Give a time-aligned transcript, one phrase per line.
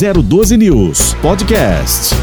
[0.00, 2.14] 012 News Podcast.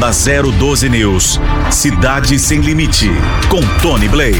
[0.00, 1.38] Da 012 News,
[1.70, 3.10] Cidade Sem Limite,
[3.50, 4.38] com Tony Blade.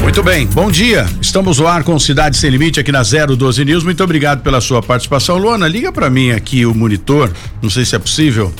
[0.00, 1.06] Muito bem, bom dia.
[1.20, 3.84] Estamos no ar com Cidade Sem Limite aqui na 012 News.
[3.84, 5.36] Muito obrigado pela sua participação.
[5.36, 7.30] Luana, liga para mim aqui o monitor.
[7.60, 8.50] Não sei se é possível.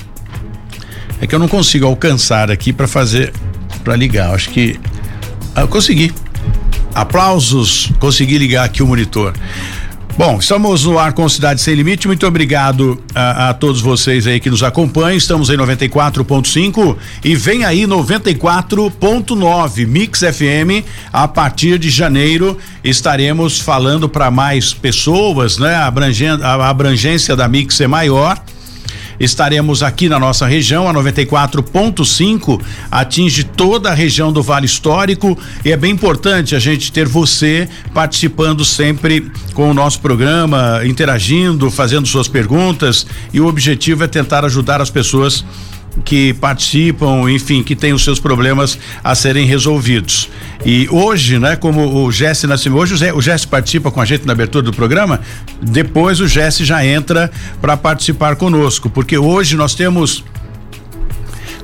[1.18, 3.32] É que eu não consigo alcançar aqui para fazer,
[3.82, 4.34] para ligar.
[4.34, 4.78] Acho que
[5.54, 6.12] ah, eu consegui.
[6.94, 9.32] Aplausos, consegui ligar aqui o monitor.
[10.18, 12.08] Bom, estamos no ar com Cidade Sem Limite.
[12.08, 15.16] Muito obrigado a, a, todos vocês aí que nos acompanham.
[15.16, 20.84] Estamos em 94.5 e vem aí 94.9 Mix FM.
[21.12, 25.76] A partir de janeiro estaremos falando para mais pessoas, né?
[25.76, 28.42] A abrangência, a abrangência da Mix é maior
[29.20, 35.36] Estaremos aqui na nossa região, a 94.5 atinge toda a região do Vale Histórico.
[35.64, 41.70] E é bem importante a gente ter você participando sempre com o nosso programa, interagindo,
[41.70, 43.06] fazendo suas perguntas.
[43.32, 45.44] E o objetivo é tentar ajudar as pessoas
[46.04, 50.28] que participam, enfim, que têm os seus problemas a serem resolvidos.
[50.64, 54.32] E hoje, né, como o Jesse Nascimento, hoje o Jesse participa com a gente na
[54.32, 55.20] abertura do programa,
[55.60, 60.24] depois o Jesse já entra para participar conosco, porque hoje nós temos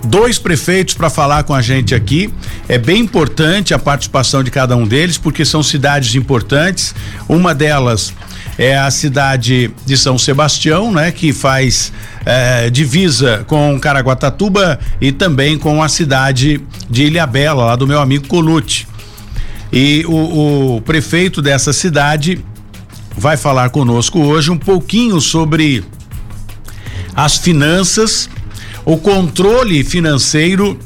[0.05, 2.33] dois prefeitos para falar com a gente aqui.
[2.69, 6.95] É bem importante a participação de cada um deles, porque são cidades importantes.
[7.29, 8.13] Uma delas
[8.59, 11.11] é a cidade de São Sebastião, né?
[11.11, 11.93] Que faz
[12.25, 18.27] é, divisa com Caraguatatuba e também com a cidade de Ilhabela, lá do meu amigo
[18.29, 18.87] Colute.
[19.73, 22.45] E o, o prefeito dessa cidade
[23.17, 25.85] vai falar conosco hoje um pouquinho sobre
[27.15, 28.29] as finanças,
[28.85, 30.79] o controle financeiro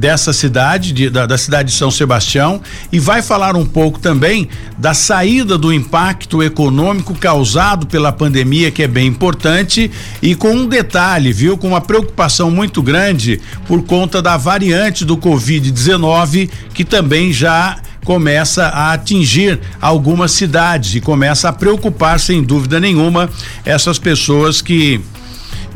[0.00, 4.48] dessa cidade, de, da, da, cidade de São Sebastião, e vai falar um pouco também
[4.78, 9.90] da saída do impacto econômico causado pela pandemia, que é bem importante,
[10.22, 11.58] e com um detalhe, viu?
[11.58, 18.68] Com uma preocupação muito grande por conta da variante do Covid-19, que também já começa
[18.68, 23.28] a atingir algumas cidades e começa a preocupar, sem dúvida nenhuma,
[23.66, 24.98] essas pessoas que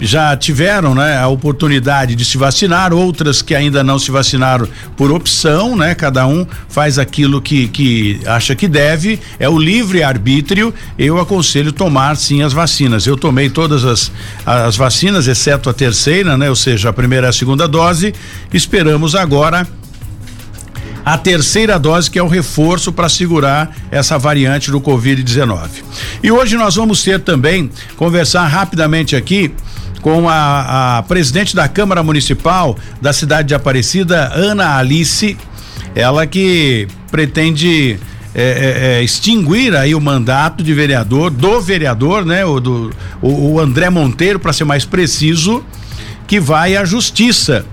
[0.01, 5.13] já tiveram né, a oportunidade de se vacinar, outras que ainda não se vacinaram por
[5.13, 5.95] opção, né?
[5.95, 10.75] Cada um faz aquilo que, que acha que deve, é o livre arbítrio.
[10.99, 13.07] Eu aconselho tomar sim as vacinas.
[13.07, 14.13] Eu tomei todas as,
[14.45, 16.49] as vacinas, exceto a terceira, né?
[16.49, 18.15] Ou seja, a primeira e a segunda dose.
[18.53, 19.67] Esperamos agora
[21.05, 25.69] a terceira dose, que é o reforço para segurar essa variante do Covid-19.
[26.23, 29.53] E hoje nós vamos ter também, conversar rapidamente aqui
[30.05, 35.35] com a, a presidente da Câmara Municipal da cidade de Aparecida, Ana Alice,
[35.95, 37.99] ela que pretende
[38.35, 42.45] é, é, é, extinguir aí o mandato de vereador, do vereador, né?
[42.45, 42.93] O, do,
[43.23, 45.65] o, o André Monteiro, para ser mais preciso,
[46.27, 47.65] que vai à justiça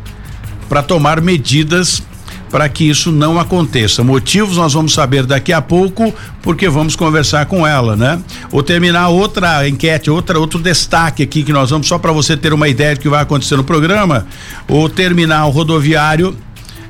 [0.69, 2.01] para tomar medidas
[2.51, 4.03] para que isso não aconteça.
[4.03, 8.21] Motivos nós vamos saber daqui a pouco, porque vamos conversar com ela, né?
[8.51, 12.53] Ou terminar outra enquete, outra outro destaque aqui que nós vamos só para você ter
[12.53, 14.27] uma ideia do que vai acontecer no programa.
[14.67, 16.35] O terminal rodoviário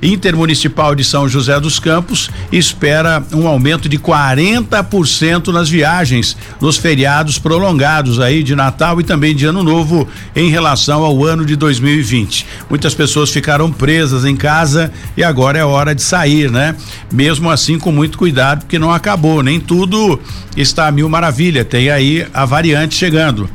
[0.01, 7.37] Intermunicipal de São José dos Campos espera um aumento de 40% nas viagens nos feriados
[7.37, 12.47] prolongados aí de Natal e também de Ano Novo em relação ao ano de 2020.
[12.69, 16.75] Muitas pessoas ficaram presas em casa e agora é hora de sair, né?
[17.11, 20.19] Mesmo assim com muito cuidado porque não acabou, nem tudo
[20.57, 23.49] está a mil maravilha, tem aí a variante chegando.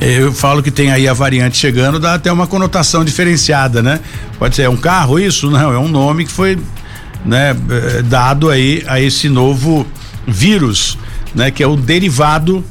[0.00, 4.00] Eu falo que tem aí a variante chegando, dá até uma conotação diferenciada, né?
[4.38, 5.50] Pode ser é um carro isso?
[5.50, 6.58] Não, é um nome que foi,
[7.24, 9.86] né, eh, dado aí a esse novo
[10.26, 10.98] vírus,
[11.34, 12.62] né, que é o derivado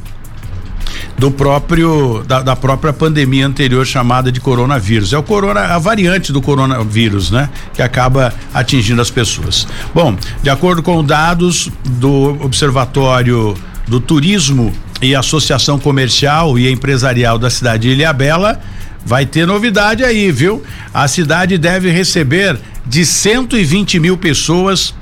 [1.18, 5.14] do próprio da, da, própria pandemia anterior chamada de coronavírus.
[5.14, 9.68] É o corona, a variante do coronavírus, né, que acaba atingindo as pessoas.
[9.94, 13.56] Bom, de acordo com dados do Observatório
[13.88, 14.74] do Turismo
[15.06, 18.60] e Associação Comercial e Empresarial da cidade de Ilhabela,
[19.06, 20.64] vai ter novidade aí, viu?
[20.94, 24.94] A cidade deve receber de 120 mil pessoas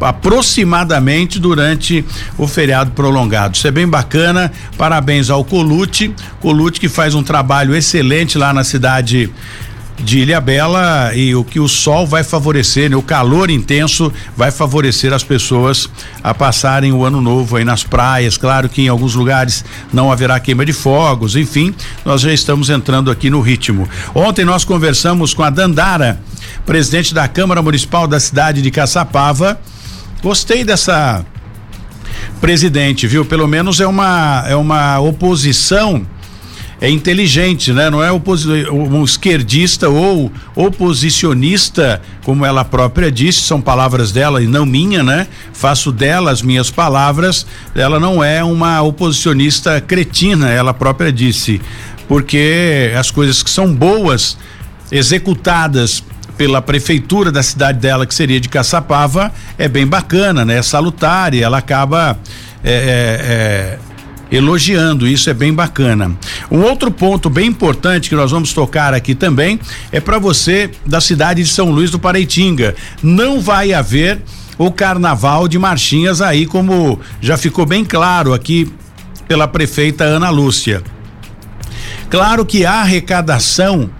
[0.00, 2.04] aproximadamente durante
[2.36, 3.56] o feriado prolongado.
[3.56, 4.52] Isso é bem bacana.
[4.76, 9.30] Parabéns ao Colute, Colute que faz um trabalho excelente lá na cidade
[9.98, 12.96] de Ilha Bela e o que o sol vai favorecer, né?
[12.96, 15.88] o calor intenso vai favorecer as pessoas
[16.22, 18.36] a passarem o ano novo aí nas praias.
[18.36, 21.74] Claro que em alguns lugares não haverá queima de fogos, enfim,
[22.04, 23.88] nós já estamos entrando aqui no ritmo.
[24.14, 26.20] Ontem nós conversamos com a Dandara,
[26.64, 29.60] presidente da Câmara Municipal da cidade de Caçapava.
[30.22, 31.24] Gostei dessa
[32.40, 33.24] presidente, viu?
[33.24, 36.06] Pelo menos é uma é uma oposição
[36.80, 37.90] é inteligente, né?
[37.90, 44.64] Não é um esquerdista ou oposicionista, como ela própria disse, são palavras dela e não
[44.64, 45.26] minha, né?
[45.52, 47.46] Faço dela as minhas palavras.
[47.74, 51.60] Ela não é uma oposicionista cretina, ela própria disse,
[52.06, 54.38] porque as coisas que são boas
[54.90, 56.02] executadas
[56.36, 60.58] pela prefeitura da cidade dela, que seria de Caçapava, é bem bacana, né?
[60.58, 62.16] É salutar e ela acaba
[62.62, 63.87] é, é, é
[64.30, 66.16] elogiando, isso é bem bacana.
[66.50, 69.58] Um outro ponto bem importante que nós vamos tocar aqui também
[69.90, 72.74] é para você da cidade de São Luís do Paraitinga.
[73.02, 74.20] Não vai haver
[74.58, 78.70] o carnaval de marchinhas aí, como já ficou bem claro aqui
[79.26, 80.82] pela prefeita Ana Lúcia.
[82.10, 83.90] Claro que a arrecadação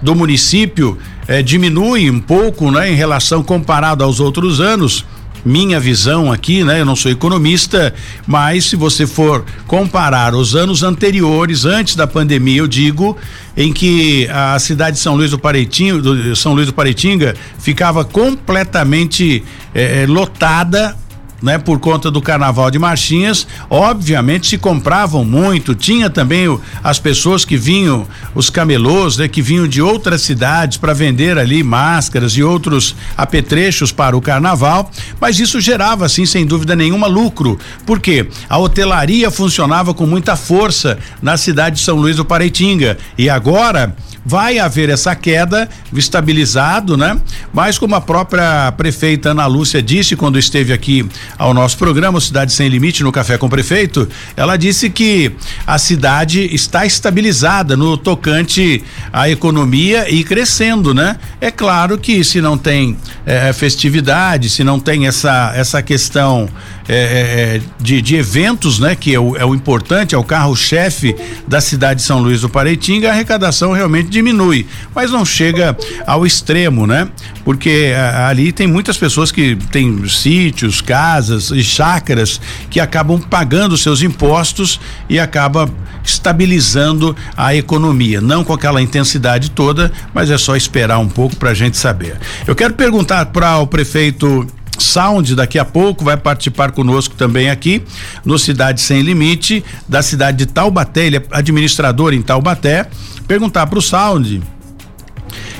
[0.00, 0.98] do município
[1.28, 5.04] eh, diminui um pouco, né, em relação comparado aos outros anos,
[5.44, 6.80] minha visão aqui, né?
[6.80, 7.94] Eu não sou economista,
[8.26, 13.16] mas se você for comparar os anos anteriores, antes da pandemia, eu digo,
[13.56, 18.04] em que a cidade de São Luís do Pareitinho, do São Luís do Pareitinga, ficava
[18.04, 19.42] completamente
[19.74, 20.96] eh, lotada
[21.42, 26.98] né, por conta do carnaval de marchinhas, obviamente se compravam muito, tinha também o, as
[26.98, 32.32] pessoas que vinham, os camelôs, né, que vinham de outras cidades para vender ali máscaras
[32.32, 34.90] e outros apetrechos para o carnaval,
[35.20, 40.98] mas isso gerava assim sem dúvida nenhuma lucro, porque a hotelaria funcionava com muita força
[41.20, 42.98] na cidade de São Luís do Paraitinga.
[43.18, 47.18] E agora vai haver essa queda estabilizado, né?
[47.52, 52.52] Mas como a própria prefeita Ana Lúcia disse quando esteve aqui ao nosso programa Cidade
[52.52, 55.32] Sem Limite no Café com o Prefeito, ela disse que
[55.66, 58.82] a cidade está estabilizada no tocante
[59.12, 61.16] à economia e crescendo, né?
[61.40, 62.96] É claro que se não tem
[63.26, 66.48] é, festividade, se não tem essa essa questão
[66.88, 68.94] é, é, de, de, eventos, né?
[68.94, 71.14] Que é o, é o importante, é o carro-chefe
[71.46, 75.76] da cidade de São Luís do Paraitinga, a arrecadação realmente diminui, mas não chega
[76.06, 77.08] ao extremo, né?
[77.44, 82.40] Porque a, ali tem muitas pessoas que têm sítios, casas e chácaras
[82.70, 85.68] que acabam pagando seus impostos e acaba
[86.04, 91.50] estabilizando a economia, não com aquela intensidade toda, mas é só esperar um pouco para
[91.50, 92.18] a gente saber.
[92.46, 94.46] Eu quero perguntar para o prefeito
[94.82, 97.82] Sound daqui a pouco vai participar conosco também aqui
[98.24, 102.88] no Cidade Sem Limite, da cidade de Taubaté, ele é administrador em Taubaté.
[103.26, 104.42] Perguntar para o Sound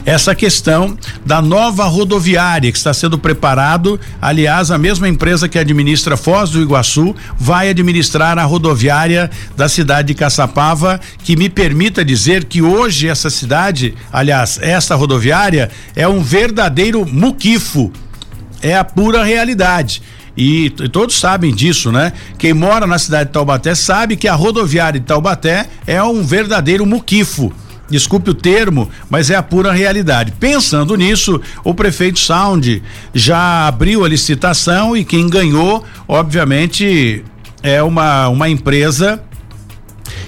[0.05, 3.99] essa questão da nova rodoviária que está sendo preparado.
[4.21, 10.09] Aliás, a mesma empresa que administra Foz do Iguaçu vai administrar a rodoviária da cidade
[10.09, 16.23] de Caçapava, que me permita dizer que hoje essa cidade, aliás, essa rodoviária é um
[16.23, 17.93] verdadeiro muquifo
[18.63, 20.03] é a pura realidade.
[20.37, 22.13] E, e, todos sabem disso, né?
[22.39, 26.87] Quem mora na cidade de Taubaté sabe que a rodoviária de Taubaté é um verdadeiro
[26.87, 27.53] muquifo.
[27.91, 30.33] Desculpe o termo, mas é a pura realidade.
[30.41, 32.83] Pensando nisso, o prefeito Sound
[33.13, 37.23] já abriu a licitação e quem ganhou, obviamente,
[37.63, 39.23] é uma, uma empresa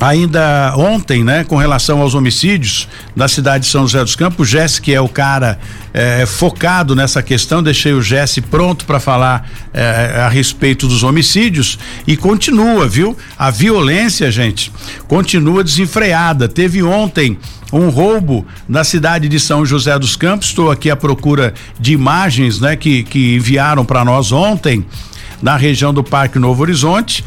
[0.00, 4.80] Ainda ontem, né, com relação aos homicídios da cidade de São José dos Campos, Jesse,
[4.80, 5.58] que é o cara
[5.92, 11.80] é, focado nessa questão, deixei o Jesse pronto para falar é, a respeito dos homicídios
[12.06, 13.16] e continua, viu?
[13.36, 14.70] A violência, gente,
[15.08, 16.46] continua desenfreada.
[16.46, 17.36] Teve ontem
[17.72, 20.48] um roubo na cidade de São José dos Campos.
[20.48, 24.86] Estou aqui à procura de imagens, né, que, que enviaram para nós ontem
[25.42, 27.24] na região do Parque Novo Horizonte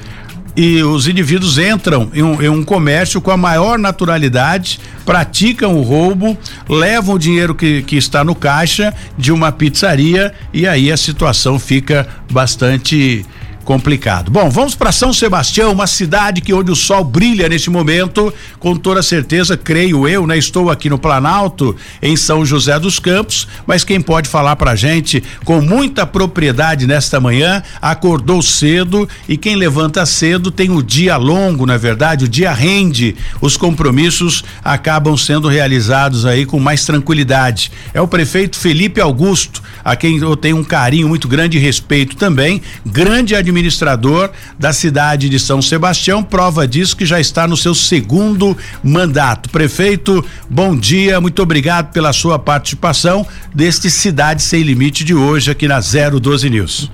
[0.55, 5.81] e os indivíduos entram em um, em um, comércio com a maior naturalidade, praticam o
[5.81, 10.97] roubo, levam o dinheiro que, que está no caixa de uma pizzaria e aí a
[10.97, 13.25] situação fica bastante
[13.71, 14.29] complicado.
[14.29, 18.75] Bom, vamos para São Sebastião, uma cidade que onde o sol brilha neste momento, com
[18.75, 20.37] toda certeza, creio eu, né?
[20.37, 25.23] Estou aqui no Planalto, em São José dos Campos, mas quem pode falar pra gente
[25.45, 31.65] com muita propriedade nesta manhã, acordou cedo e quem levanta cedo tem o dia longo,
[31.65, 37.71] na é verdade, o dia rende, os compromissos acabam sendo realizados aí com mais tranquilidade.
[37.93, 42.17] É o prefeito Felipe Augusto, a quem eu tenho um carinho muito grande e respeito
[42.17, 43.60] também, grande administrador
[44.57, 49.49] da cidade de São Sebastião, prova disso que já está no seu segundo mandato.
[49.49, 55.67] Prefeito, bom dia, muito obrigado pela sua participação deste Cidade Sem Limite de hoje aqui
[55.67, 56.91] na 012 News.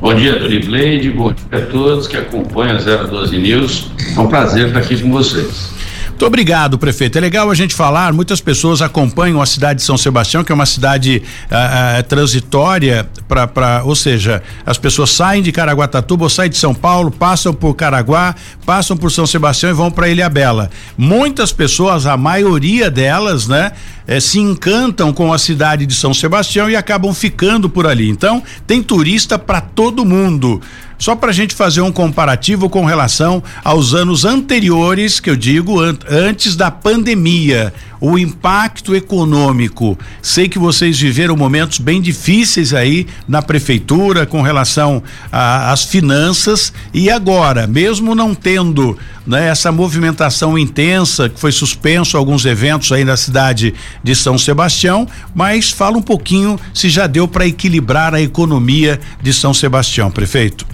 [0.00, 3.90] Bom dia, Tony Blade, bom dia a todos que acompanham a 012 News.
[4.16, 5.79] É um prazer estar aqui com vocês.
[6.20, 7.16] Muito obrigado, prefeito.
[7.16, 8.12] É legal a gente falar.
[8.12, 13.08] Muitas pessoas acompanham a cidade de São Sebastião, que é uma cidade ah, ah, transitória
[13.26, 17.72] para, ou seja, as pessoas saem de Caraguatatuba ou saem de São Paulo, passam por
[17.72, 18.34] Caraguá,
[18.66, 20.70] passam por São Sebastião e vão para Ilha Bela.
[20.94, 23.72] Muitas pessoas, a maioria delas, né,
[24.06, 28.10] eh, se encantam com a cidade de São Sebastião e acabam ficando por ali.
[28.10, 30.60] Então, tem turista para todo mundo.
[31.00, 35.80] Só para a gente fazer um comparativo com relação aos anos anteriores, que eu digo
[35.80, 39.98] an antes da pandemia, o impacto econômico.
[40.22, 47.10] Sei que vocês viveram momentos bem difíceis aí na prefeitura com relação às finanças e
[47.10, 53.16] agora, mesmo não tendo né, essa movimentação intensa que foi suspenso alguns eventos aí na
[53.16, 58.98] cidade de São Sebastião, mas fala um pouquinho se já deu para equilibrar a economia
[59.22, 60.66] de São Sebastião, prefeito.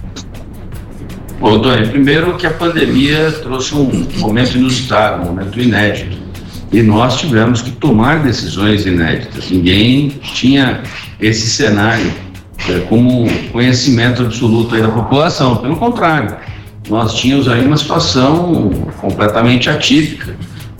[1.39, 6.26] Bom, Tony, primeiro que a pandemia trouxe um momento inusitado, um momento inédito.
[6.71, 9.49] E nós tivemos que tomar decisões inéditas.
[9.49, 10.81] Ninguém tinha
[11.19, 12.11] esse cenário
[12.69, 15.57] é, como conhecimento absoluto da população.
[15.57, 16.35] Pelo contrário,
[16.89, 18.69] nós tínhamos aí uma situação
[18.99, 20.35] completamente atípica.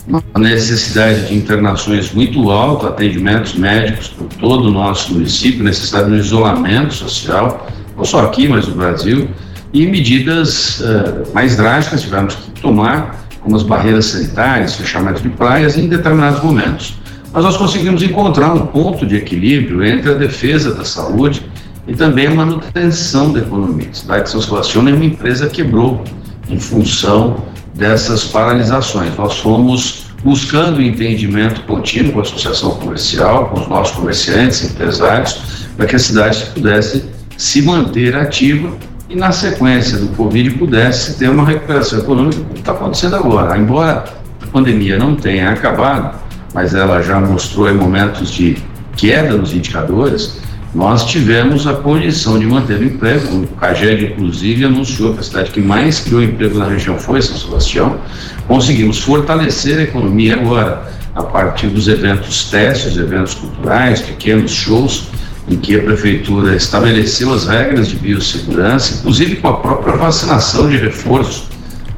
[0.06, 6.16] Uma necessidade de internações muito alta, atendimentos médicos por todo o nosso município, necessidade de
[6.16, 9.28] isolamento social, não só aqui, mas no Brasil
[9.72, 15.78] e medidas uh, mais drásticas tivemos que tomar, como as barreiras sanitárias, fechamento de praias
[15.78, 16.98] em determinados momentos.
[17.32, 21.46] Mas nós conseguimos encontrar um ponto de equilíbrio entre a defesa da saúde
[21.86, 23.88] e também a manutenção da economia.
[23.90, 26.04] A cidade de São Sebastião nenhuma empresa quebrou
[26.50, 27.42] em função
[27.74, 29.16] dessas paralisações.
[29.16, 35.40] Nós fomos buscando entendimento contínuo com a associação comercial, com os nossos comerciantes, empresários,
[35.74, 37.02] para que a cidade pudesse
[37.38, 38.76] se manter ativa
[39.08, 43.56] e na sequência do Covid pudesse ter uma recuperação econômica, que está acontecendo agora.
[43.56, 44.04] Embora
[44.42, 46.18] a pandemia não tenha acabado,
[46.52, 48.58] mas ela já mostrou em momentos de
[48.96, 50.40] queda nos indicadores,
[50.74, 53.44] nós tivemos a condição de manter o emprego.
[53.44, 57.36] O CAGED, inclusive, anunciou que a cidade que mais criou emprego na região foi São
[57.36, 57.98] Sebastião.
[58.46, 65.08] Conseguimos fortalecer a economia agora, a partir dos eventos testes, eventos culturais, pequenos shows,
[65.48, 70.76] em que a prefeitura estabeleceu as regras de biossegurança, inclusive com a própria vacinação de
[70.76, 71.48] reforço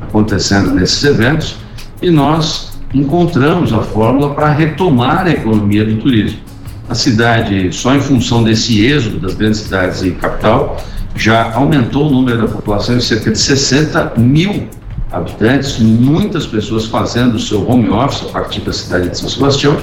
[0.01, 1.57] acontecendo nesses eventos,
[2.01, 6.41] e nós encontramos a fórmula para retomar a economia do turismo.
[6.89, 10.77] A cidade, só em função desse êxodo das grandes cidades e capital,
[11.15, 14.69] já aumentou o número da população em cerca de 60 mil
[15.13, 19.77] habitantes, muitas pessoas fazendo o seu home office a partir da cidade de São Sebastião,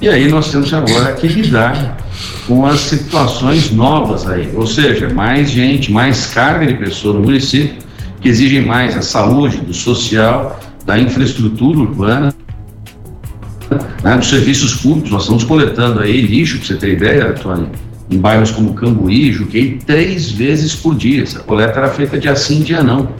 [0.00, 1.96] e aí nós temos agora que lidar
[2.46, 7.76] com as situações novas aí, ou seja, mais gente, mais carga de pessoas no município,
[8.20, 12.34] que exigem mais a saúde, do social, da infraestrutura urbana,
[14.02, 15.10] né, dos serviços públicos.
[15.10, 17.68] Nós estamos coletando aí lixo, para você ter ideia, Tony,
[18.10, 21.22] em bairros como Cambuí, Juquei, três vezes por dia.
[21.22, 23.10] Essa coleta era feita dia sim, dia não.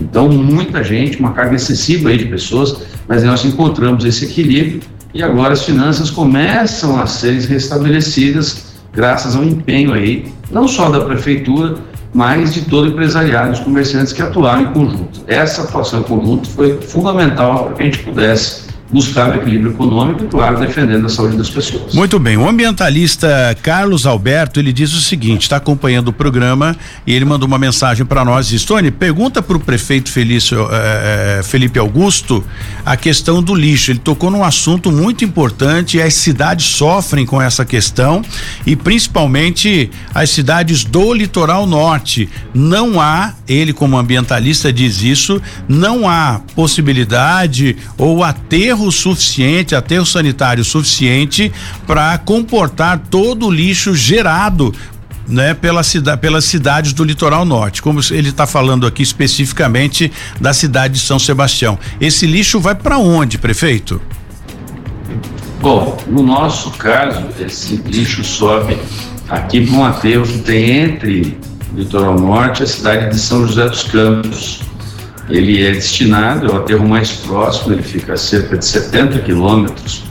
[0.00, 4.80] Então, muita gente, uma carga excessiva aí de pessoas, mas nós encontramos esse equilíbrio
[5.18, 11.00] e agora as finanças começam a ser restabelecidas graças ao empenho aí, não só da
[11.00, 11.74] prefeitura,
[12.14, 15.24] mas de todo o empresariado, os comerciantes que atuaram em conjunto.
[15.26, 20.24] Essa atuação em conjunto foi fundamental para que a gente pudesse buscar o equilíbrio econômico
[20.24, 21.94] e, claro, defendendo a saúde das pessoas.
[21.94, 22.36] Muito bem.
[22.36, 26.76] O ambientalista Carlos Alberto, ele diz o seguinte, está acompanhando o programa
[27.06, 31.42] e ele mandou uma mensagem para nós, Tony, pergunta para o prefeito Felício, eh, eh,
[31.42, 32.44] Felipe Augusto
[32.84, 33.90] a questão do lixo.
[33.90, 38.22] Ele tocou num assunto muito importante as cidades sofrem com essa questão
[38.66, 42.28] e principalmente as cidades do litoral norte.
[42.54, 50.06] Não há, ele como ambientalista diz isso, não há possibilidade ou aterro aterro suficiente, aterro
[50.06, 51.52] sanitário suficiente
[51.86, 54.72] para comportar todo o lixo gerado
[55.26, 60.54] né, pela cidade, pelas cidades do litoral norte, como ele está falando aqui especificamente da
[60.54, 61.78] cidade de São Sebastião.
[62.00, 64.00] Esse lixo vai para onde, prefeito?
[65.60, 68.78] Bom, no nosso caso, esse lixo sobe
[69.28, 71.36] aqui para um aterro que tem entre
[71.72, 74.60] o litoral norte e a cidade de São José dos Campos.
[75.28, 80.04] Ele é destinado, é o aterro mais próximo, ele fica a cerca de 70 quilômetros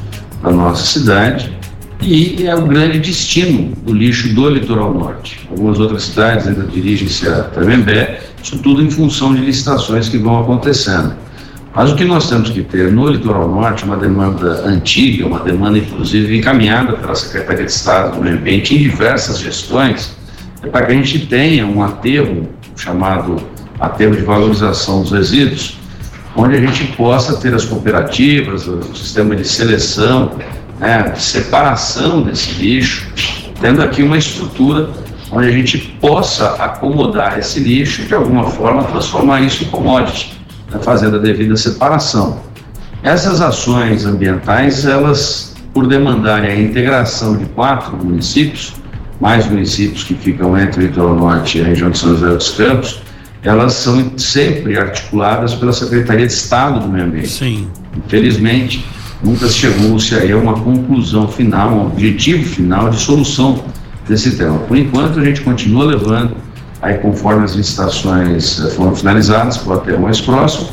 [0.43, 1.57] da nossa cidade
[2.01, 5.47] e é o grande destino do lixo do litoral norte.
[5.49, 10.39] Algumas outras cidades ainda dirigem-se a Tremembé, isso tudo em função de licitações que vão
[10.39, 11.15] acontecendo.
[11.75, 15.77] Mas o que nós temos que ter no litoral norte, uma demanda antiga, uma demanda
[15.77, 20.15] inclusive encaminhada pela Secretaria de Estado do Meio Ambiente em diversas gestões,
[20.63, 23.37] é para que a gente tenha um aterro chamado
[23.79, 25.77] aterro de valorização dos resíduos,
[26.35, 30.31] onde a gente possa ter as cooperativas, o sistema de seleção,
[30.79, 33.07] né, de separação desse lixo,
[33.59, 34.89] tendo aqui uma estrutura
[35.31, 40.33] onde a gente possa acomodar esse lixo de alguma forma transformar isso em commodity,
[40.71, 42.39] né, fazendo a devida separação.
[43.03, 48.73] Essas ações ambientais, elas, por demandarem a integração de quatro municípios,
[49.19, 52.51] mais municípios que ficam entre o litoral norte e a região de São José dos
[52.51, 53.01] Campos,
[53.43, 57.29] elas são sempre articuladas pela Secretaria de Estado do Meio Ambiente.
[57.29, 57.67] Sim.
[57.95, 58.85] Infelizmente,
[59.23, 63.63] nunca chegou-se aí a uma conclusão final, um objetivo final de solução
[64.07, 64.59] desse tema.
[64.59, 66.35] Por enquanto, a gente continua levando,
[66.81, 70.69] aí conforme as licitações eh, foram finalizadas, para o aterro mais próximo,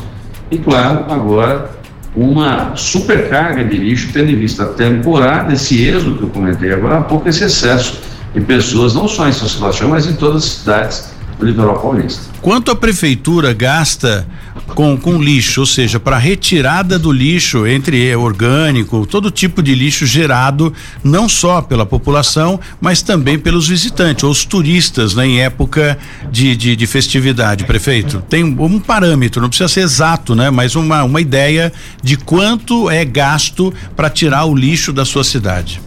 [0.51, 1.71] e claro, agora
[2.15, 6.99] uma supercarga de lixo, tendo em vista a temporada, esse êxodo que eu comentei agora
[6.99, 7.99] há pouco, esse excesso
[8.33, 12.23] de pessoas, não só em São Sebastião, mas em todas as cidades do litoral paulista.
[12.45, 14.27] Quanto a prefeitura gasta
[14.75, 20.05] com, com lixo, ou seja, para retirada do lixo, entre orgânico, todo tipo de lixo
[20.05, 20.71] gerado,
[21.03, 25.97] não só pela população, mas também pelos visitantes, ou os turistas, né, em época
[26.31, 28.23] de, de, de festividade, prefeito?
[28.29, 30.51] Tem um, um, parâmetro, não precisa ser exato, né?
[30.51, 31.73] Mas uma, uma ideia
[32.03, 35.81] de quanto é gasto para tirar o lixo da sua cidade.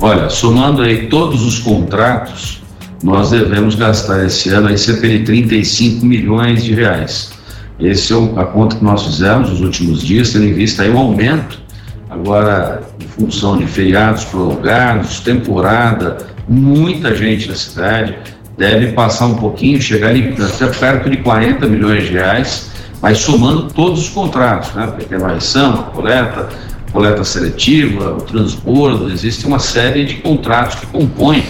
[0.00, 2.60] Olha, somando aí todos os contratos,
[3.02, 7.32] nós devemos gastar esse ano aí cerca de 35 milhões de reais.
[7.80, 10.98] Esse é a conta que nós fizemos nos últimos dias, tendo em vista aí um
[10.98, 11.60] aumento,
[12.08, 18.16] agora em função de feriados prolongados, temporada, muita gente na cidade,
[18.56, 23.64] deve passar um pouquinho, chegar ali até perto de 40 milhões de reais, mas somando
[23.64, 24.92] todos os contratos, né?
[25.08, 26.48] Tem varrição, coleta,
[26.92, 31.42] coleta seletiva, o transbordo, existe uma série de contratos que compõem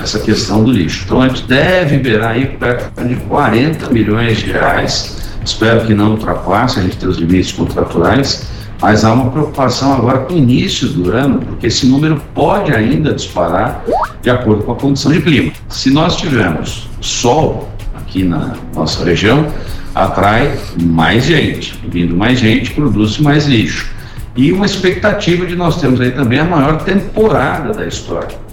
[0.00, 1.04] essa questão do lixo.
[1.04, 5.16] Então a gente deve liberar aí perto de 40 milhões de reais.
[5.44, 8.46] Espero que não ultrapasse, a gente tem os limites contratuais,
[8.80, 13.14] mas há uma preocupação agora com o início do ano, porque esse número pode ainda
[13.14, 13.84] disparar
[14.20, 15.52] de acordo com a condição de clima.
[15.68, 19.46] Se nós tivermos sol aqui na nossa região,
[19.94, 21.80] atrai mais gente.
[21.88, 23.88] Vindo mais gente, produz mais lixo.
[24.34, 28.45] E uma expectativa de nós termos aí também a maior temporada da história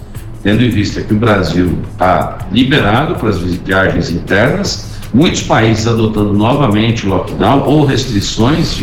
[0.44, 6.34] tendo em vista que o Brasil está liberado para as viagens internas, muitos países adotando
[6.34, 8.78] novamente lockdown ou restrições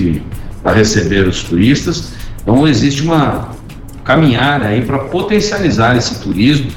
[0.64, 2.14] para receber os turistas.
[2.42, 3.50] Então existe uma
[4.04, 6.72] caminhada aí para potencializar esse turismo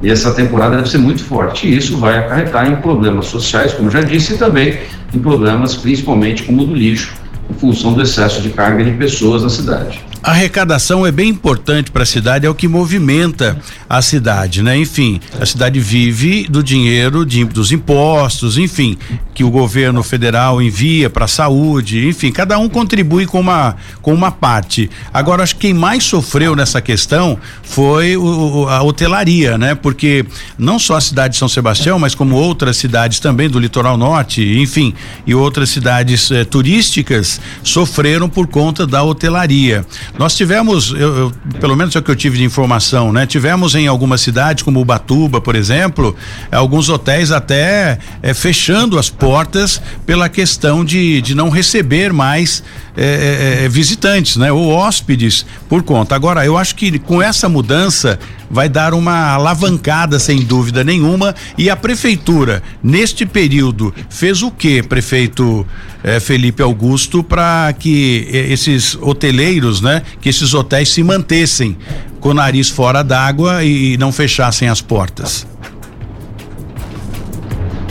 [0.00, 1.66] e essa temporada deve ser muito forte.
[1.66, 4.78] E isso vai acarretar em problemas sociais, como já disse, e também
[5.12, 7.12] em problemas principalmente como o do lixo,
[7.50, 10.07] em função do excesso de carga de pessoas na cidade.
[10.28, 14.76] A arrecadação é bem importante para a cidade, é o que movimenta a cidade, né?
[14.76, 18.98] Enfim, a cidade vive do dinheiro de, dos impostos, enfim,
[19.34, 24.12] que o governo federal envia para a saúde, enfim, cada um contribui com uma com
[24.12, 24.90] uma parte.
[25.14, 29.74] Agora, acho que quem mais sofreu nessa questão foi o, a hotelaria, né?
[29.74, 30.26] Porque
[30.58, 34.42] não só a cidade de São Sebastião, mas como outras cidades também do litoral norte,
[34.60, 34.92] enfim,
[35.26, 39.86] e outras cidades eh, turísticas sofreram por conta da hotelaria.
[40.18, 43.24] Nós tivemos, eu, eu, pelo menos é o que eu tive de informação, né?
[43.24, 46.14] Tivemos em algumas cidades, como Ubatuba, por exemplo,
[46.50, 52.64] alguns hotéis até é, fechando as portas pela questão de, de não receber mais
[52.96, 54.50] é, é, visitantes, né?
[54.50, 56.16] Ou hóspedes por conta.
[56.16, 58.18] Agora, eu acho que com essa mudança
[58.50, 64.82] vai dar uma alavancada sem dúvida nenhuma e a prefeitura neste período fez o que,
[64.82, 65.66] prefeito
[66.02, 71.76] eh, Felipe Augusto, para que eh, esses hoteleiros, né, que esses hotéis se mantessem
[72.20, 75.46] com o nariz fora d'água e não fechassem as portas?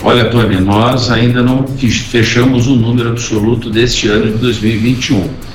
[0.03, 5.46] Olha, Tony, nós ainda não fechamos o número absoluto deste ano de 2021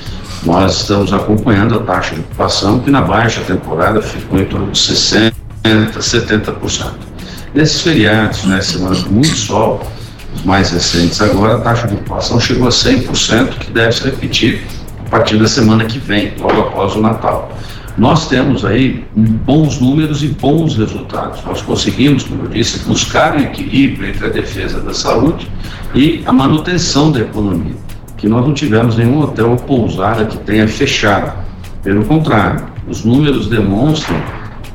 [0.45, 4.79] nós estamos acompanhando a taxa de ocupação, que na baixa temporada ficou em torno de
[4.79, 6.91] 60%, 70%.
[7.53, 9.81] Nesses feriados, né, semana com muito sol,
[10.35, 14.63] os mais recentes agora, a taxa de ocupação chegou a 100%, que deve se repetir
[15.05, 17.55] a partir da semana que vem, logo após o Natal.
[17.95, 21.43] Nós temos aí bons números e bons resultados.
[21.45, 25.47] Nós conseguimos, como eu disse, buscar um equilíbrio entre a defesa da saúde
[25.93, 27.75] e a manutenção da economia,
[28.23, 31.33] que nós não tivemos nenhum hotel ou pousada que tenha fechado.
[31.83, 34.15] Pelo contrário, os números demonstram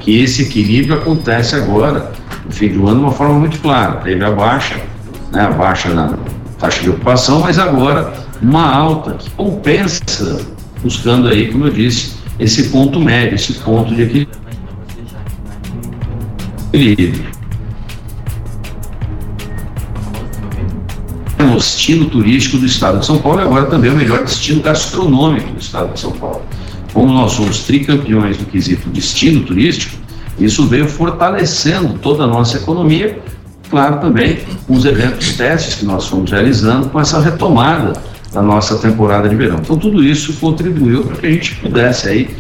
[0.01, 2.13] que esse equilíbrio acontece agora,
[2.45, 4.03] no fim do ano, de uma forma muito clara.
[4.03, 4.75] Teve a baixa,
[5.33, 6.13] né, a baixa na
[6.59, 10.45] taxa de ocupação, mas agora uma alta que compensa,
[10.83, 14.27] buscando aí, como eu disse, esse ponto médio, esse ponto de
[16.73, 17.38] equilíbrio.
[21.59, 25.61] Destino turístico do estado de São Paulo e agora também o melhor destino gastronômico do
[25.61, 26.43] estado de São Paulo.
[26.93, 29.97] Como nós somos tricampeões do quesito destino turístico,
[30.39, 33.19] isso veio fortalecendo toda a nossa economia,
[33.69, 37.93] claro também com os eventos testes que nós fomos realizando com essa retomada
[38.33, 39.59] da nossa temporada de verão.
[39.61, 42.31] Então tudo isso contribuiu para que a gente pudesse aí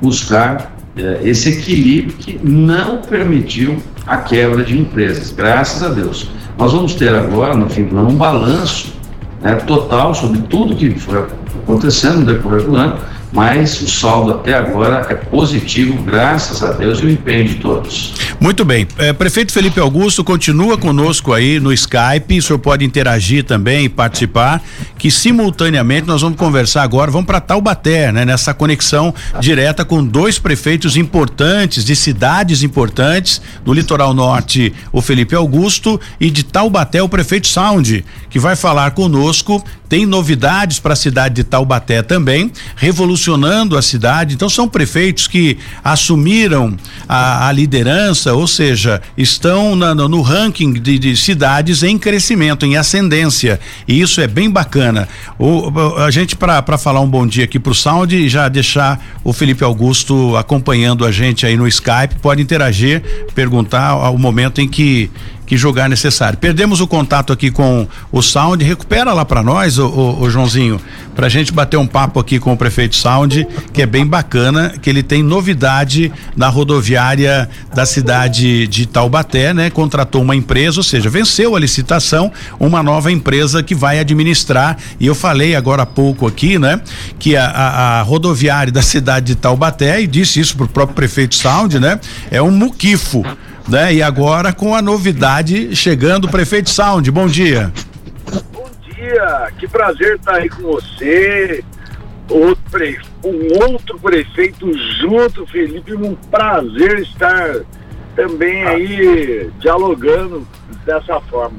[0.00, 6.28] buscar eh, esse equilíbrio que não permitiu a quebra de empresas, graças a Deus.
[6.58, 8.92] Nós vamos ter agora, no fim do ano, um balanço
[9.40, 11.24] né, total sobre tudo que foi
[11.62, 12.98] acontecendo no decorrer do ano
[13.32, 18.14] mas o saldo até agora é positivo, graças a Deus e o empenho de todos.
[18.40, 18.86] Muito bem.
[18.96, 22.38] É, prefeito Felipe Augusto continua conosco aí no Skype.
[22.38, 24.62] O senhor pode interagir também e participar.
[24.96, 27.10] Que simultaneamente nós vamos conversar agora.
[27.10, 28.24] Vamos para Taubaté, né?
[28.24, 35.34] Nessa conexão direta com dois prefeitos importantes de cidades importantes do litoral norte, o Felipe
[35.34, 39.62] Augusto, e de Taubaté, o prefeito Sound, que vai falar conosco.
[39.88, 42.52] Tem novidades para a cidade de Taubaté também.
[42.76, 44.34] Revolucionando a cidade.
[44.34, 46.76] Então são prefeitos que assumiram
[47.08, 52.66] a, a liderança, ou seja, estão na, no, no, ranking de, de, cidades em crescimento,
[52.66, 53.58] em ascendência.
[53.86, 55.08] E isso é bem bacana.
[55.38, 59.00] O, a gente para falar um bom dia aqui para o Sound e já deixar
[59.24, 63.02] o Felipe Augusto acompanhando a gente aí no Skype, pode interagir,
[63.34, 65.10] perguntar ao momento em que
[65.48, 66.38] que julgar necessário.
[66.38, 70.78] Perdemos o contato aqui com o Sound, recupera lá para nós, o, o, o Joãozinho,
[71.16, 74.74] para a gente bater um papo aqui com o prefeito Sound, que é bem bacana,
[74.80, 79.70] que ele tem novidade na rodoviária da cidade de Taubaté, né?
[79.70, 82.30] Contratou uma empresa, ou seja, venceu a licitação,
[82.60, 84.76] uma nova empresa que vai administrar.
[85.00, 86.78] E eu falei agora há pouco aqui, né?
[87.18, 90.94] Que a, a, a rodoviária da cidade de Taubaté, e disse isso para o próprio
[90.94, 91.98] prefeito Sound, né?
[92.30, 93.24] É um muquifo
[93.68, 93.94] né?
[93.94, 97.72] E agora com a novidade chegando, prefeito Sound, bom dia.
[98.52, 101.62] Bom dia, que prazer estar aí com você,
[102.28, 102.58] outro
[103.24, 107.60] um outro prefeito junto, Felipe, um prazer estar
[108.14, 110.46] também aí dialogando
[110.84, 111.58] dessa forma.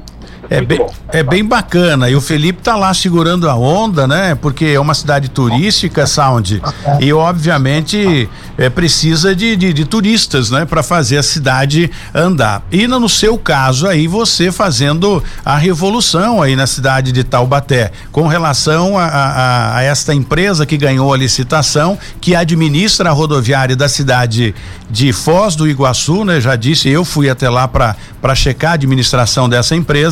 [0.50, 2.10] É bem, é bem bacana.
[2.10, 4.34] E o Felipe tá lá segurando a onda, né?
[4.34, 6.60] Porque é uma cidade turística, Sound.
[6.98, 8.28] E obviamente
[8.58, 10.64] é, precisa de, de, de turistas, né?
[10.64, 12.62] Para fazer a cidade andar.
[12.72, 18.26] E no seu caso aí, você fazendo a revolução aí na cidade de Taubaté, com
[18.26, 23.88] relação a, a, a esta empresa que ganhou a licitação, que administra a rodoviária da
[23.88, 24.52] cidade
[24.90, 26.40] de Foz do Iguaçu, né?
[26.40, 30.09] Já disse, eu fui até lá para checar a administração dessa empresa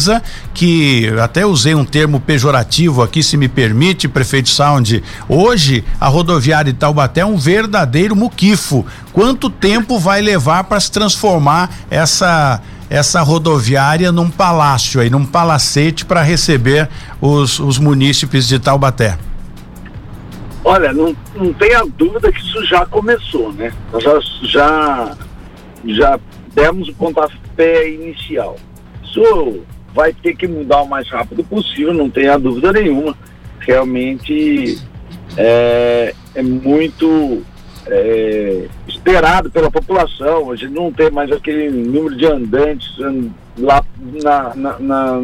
[0.55, 5.03] que até usei um termo pejorativo aqui, se me permite, prefeito Sound.
[5.29, 8.85] Hoje, a rodoviária de Taubaté é um verdadeiro muquifo.
[9.13, 16.07] Quanto tempo vai levar para se transformar essa essa rodoviária num palácio aí, num palacete
[16.07, 16.89] para receber
[17.21, 19.19] os, os munícipes de Taubaté?
[20.65, 23.73] Olha, não, não tenha dúvida que isso já começou, né?
[23.93, 25.17] Nós já, já,
[25.87, 26.21] já
[26.55, 28.57] demos o pontapé inicial.
[29.03, 29.61] Isso
[29.99, 33.17] vai ter que mudar o mais rápido possível, não tenha dúvida nenhuma.
[33.59, 34.79] Realmente
[35.37, 37.43] é, é muito
[37.85, 40.53] é, esperado pela população.
[40.53, 42.97] A gente não tem mais aquele número de andantes
[43.59, 43.85] lá
[44.23, 45.23] na, na, na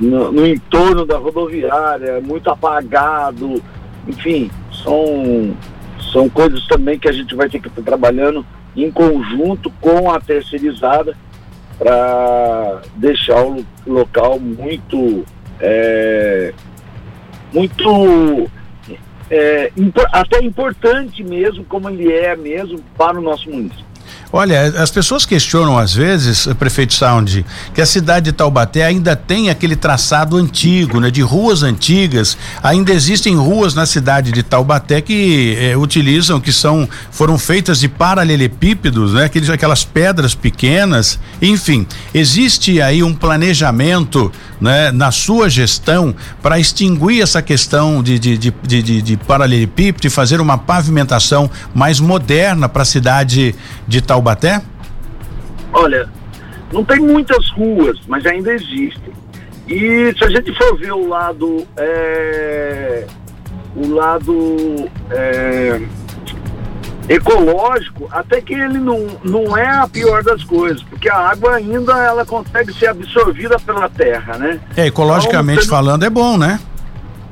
[0.00, 3.62] no, no, entorno da rodoviária, muito apagado.
[4.08, 4.50] Enfim,
[4.82, 5.54] são,
[6.12, 8.44] são coisas também que a gente vai ter que estar trabalhando
[8.76, 11.16] em conjunto com a terceirizada
[11.78, 15.24] para deixar o local muito
[15.60, 16.52] é,
[17.52, 18.50] muito
[19.30, 19.70] é,
[20.12, 23.87] até importante mesmo como ele é mesmo para o nosso município.
[24.30, 29.48] Olha, as pessoas questionam às vezes, prefeito Sound, que a cidade de Taubaté ainda tem
[29.48, 31.10] aquele traçado antigo, né?
[31.10, 32.36] De ruas antigas.
[32.62, 37.88] Ainda existem ruas na cidade de Taubaté que eh, utilizam, que são, foram feitas de
[37.88, 39.24] paralelepípedos, né?
[39.24, 41.18] Aqueles, aquelas pedras pequenas.
[41.40, 44.92] Enfim, existe aí um planejamento, né?
[44.92, 50.10] Na sua gestão para extinguir essa questão de, de, de, de, de, de paralelepípedo e
[50.10, 53.54] fazer uma pavimentação mais moderna para a cidade
[53.86, 54.60] de Taubaté?
[55.72, 56.08] Olha,
[56.72, 59.12] não tem muitas ruas, mas ainda existem.
[59.68, 61.66] E se a gente for ver o lado.
[61.76, 63.06] É,
[63.76, 64.90] o lado.
[65.10, 65.80] É,
[67.08, 71.96] ecológico, até que ele não, não é a pior das coisas, porque a água ainda
[72.04, 74.60] ela consegue ser absorvida pela terra, né?
[74.76, 76.60] É, ecologicamente então, falando é bom, né?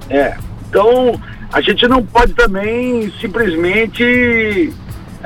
[0.09, 0.35] É.
[0.69, 1.21] Então,
[1.53, 4.73] a gente não pode também simplesmente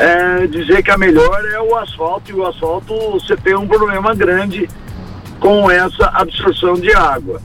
[0.01, 4.15] é, dizer que a melhor é o asfalto, e o asfalto você tem um problema
[4.15, 4.67] grande
[5.39, 7.39] com essa absorção de água.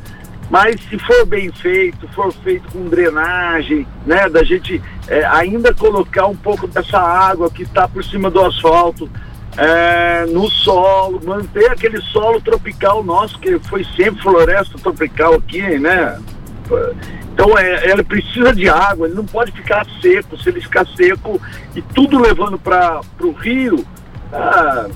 [0.50, 6.28] Mas se for bem feito, for feito com drenagem, né, da gente é, ainda colocar
[6.28, 9.10] um pouco dessa água que está por cima do asfalto
[9.58, 16.18] é, no solo, manter aquele solo tropical nosso, que foi sempre floresta tropical aqui, né?
[17.34, 20.38] Então é, ele precisa de água, ele não pode ficar seco.
[20.38, 21.42] Se ele ficar seco
[21.76, 23.86] e tudo levando para o rio,
[24.32, 24.88] ah,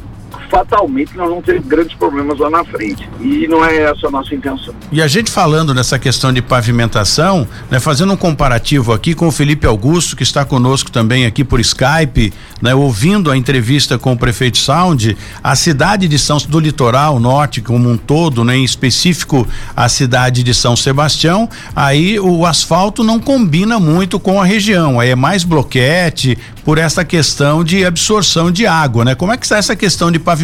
[0.49, 3.07] fatalmente nós vamos ter grandes problemas lá na frente.
[3.19, 4.73] E não é essa a nossa intenção.
[4.91, 9.31] E a gente falando nessa questão de pavimentação, né, fazendo um comparativo aqui com o
[9.31, 14.17] Felipe Augusto, que está conosco também aqui por Skype, né, ouvindo a entrevista com o
[14.17, 19.47] prefeito Sound, a cidade de São do litoral norte como um todo, né, em específico
[19.75, 25.09] a cidade de São Sebastião, aí o asfalto não combina muito com a região, aí
[25.09, 29.15] é mais bloquete por essa questão de absorção de água, né?
[29.15, 30.38] Como é que está essa questão de pavimentação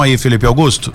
[0.00, 0.92] aí, Felipe Augusto?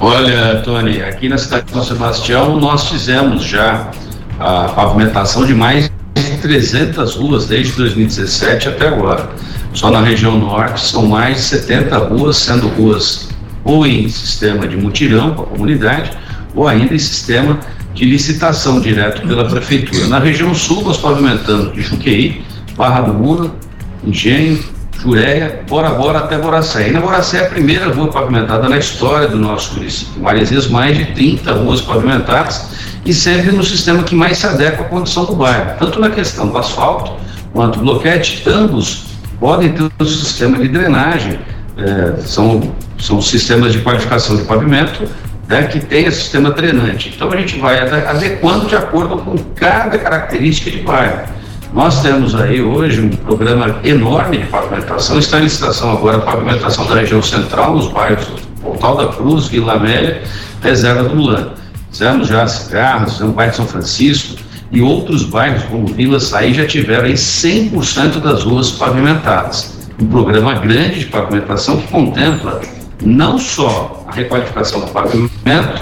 [0.00, 3.90] Olha, Tony, aqui na cidade de São Sebastião nós fizemos já
[4.38, 9.28] a pavimentação de mais de 300 ruas desde 2017 até agora.
[9.74, 13.28] Só na região norte são mais de 70 ruas, sendo ruas
[13.62, 16.10] ou em sistema de mutirão com a comunidade,
[16.54, 17.60] ou ainda em sistema
[17.94, 20.06] de licitação direto pela prefeitura.
[20.08, 22.42] Na região sul, nós pavimentamos de Juqueí,
[22.76, 23.54] Barra do Muro,
[24.02, 24.58] Engenho,
[25.02, 26.88] Jureia, Bora Bora até Boracé.
[26.88, 30.22] E na Boracé é a primeira rua pavimentada na história do nosso município.
[30.22, 32.66] Vezes mais de 30 ruas pavimentadas
[33.04, 36.48] e sempre no sistema que mais se adequa à condição do bairro, tanto na questão
[36.48, 37.12] do asfalto
[37.52, 39.06] quanto do bloquete, ambos
[39.38, 41.40] podem ter um sistema de drenagem,
[41.78, 45.08] é, são, são sistemas de qualificação de pavimento
[45.48, 47.12] né, que esse sistema drenante.
[47.14, 51.39] Então a gente vai adequando de acordo com cada característica de bairro.
[51.72, 56.84] Nós temos aí hoje um programa enorme de pavimentação, está em licitação agora a pavimentação
[56.86, 58.26] da região central, nos bairros
[58.60, 60.22] Portal da Cruz, Vila Amélia,
[60.60, 61.52] Reserva do Mulano.
[61.90, 64.36] Fizemos já Cigarros, o bairro São Francisco
[64.72, 69.78] e outros bairros como Vila Saí já tiveram aí 100% das ruas pavimentadas.
[70.00, 72.60] Um programa grande de pavimentação que contempla
[73.02, 75.30] não só a requalificação do pavimento,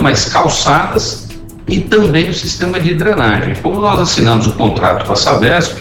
[0.01, 1.28] mas calçadas
[1.69, 3.55] e também o sistema de drenagem.
[3.63, 5.77] Como nós assinamos o contrato com a Sabesp,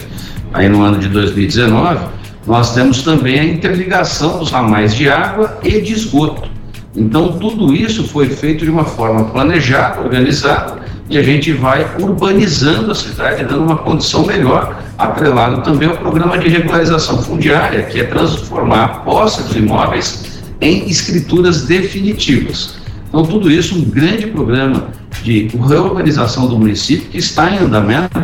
[0.54, 2.06] aí no ano de 2019,
[2.46, 6.50] nós temos também a interligação dos ramais de água e de esgoto.
[6.96, 12.92] Então, tudo isso foi feito de uma forma planejada, organizada, e a gente vai urbanizando
[12.92, 18.04] a cidade, dando uma condição melhor, atrelado também ao programa de regularização fundiária, que é
[18.04, 22.78] transformar a posse dos imóveis em escrituras definitivas.
[23.08, 24.88] Então, tudo isso, um grande programa
[25.28, 28.18] de reorganização do município que está em andamento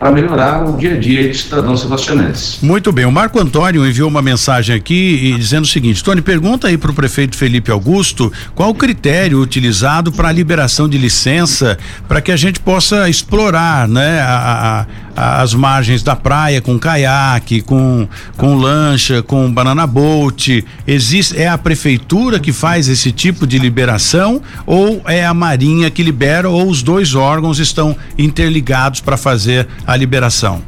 [0.00, 2.58] para melhorar o dia a dia de cidadãos sebastianenses.
[2.62, 6.78] Muito bem, o Marco Antônio enviou uma mensagem aqui dizendo o seguinte: Tony, pergunta aí
[6.78, 12.22] para o prefeito Felipe Augusto qual o critério utilizado para a liberação de licença para
[12.22, 14.86] que a gente possa explorar, né, a, a,
[15.16, 20.64] as margens da praia com caiaque, com com lancha, com banana boat.
[20.86, 26.02] Existe é a prefeitura que faz esse tipo de liberação ou é a Marinha que
[26.02, 30.62] libera ou os dois órgãos estão interligados para fazer a liberação?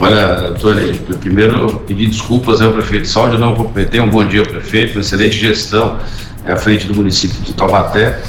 [0.00, 4.00] Olha, Tony, primeiro pedir desculpas ao prefeito Salde, não completei.
[4.00, 5.96] Um bom dia, prefeito, excelente gestão
[6.44, 8.20] à frente do município de Taubaté.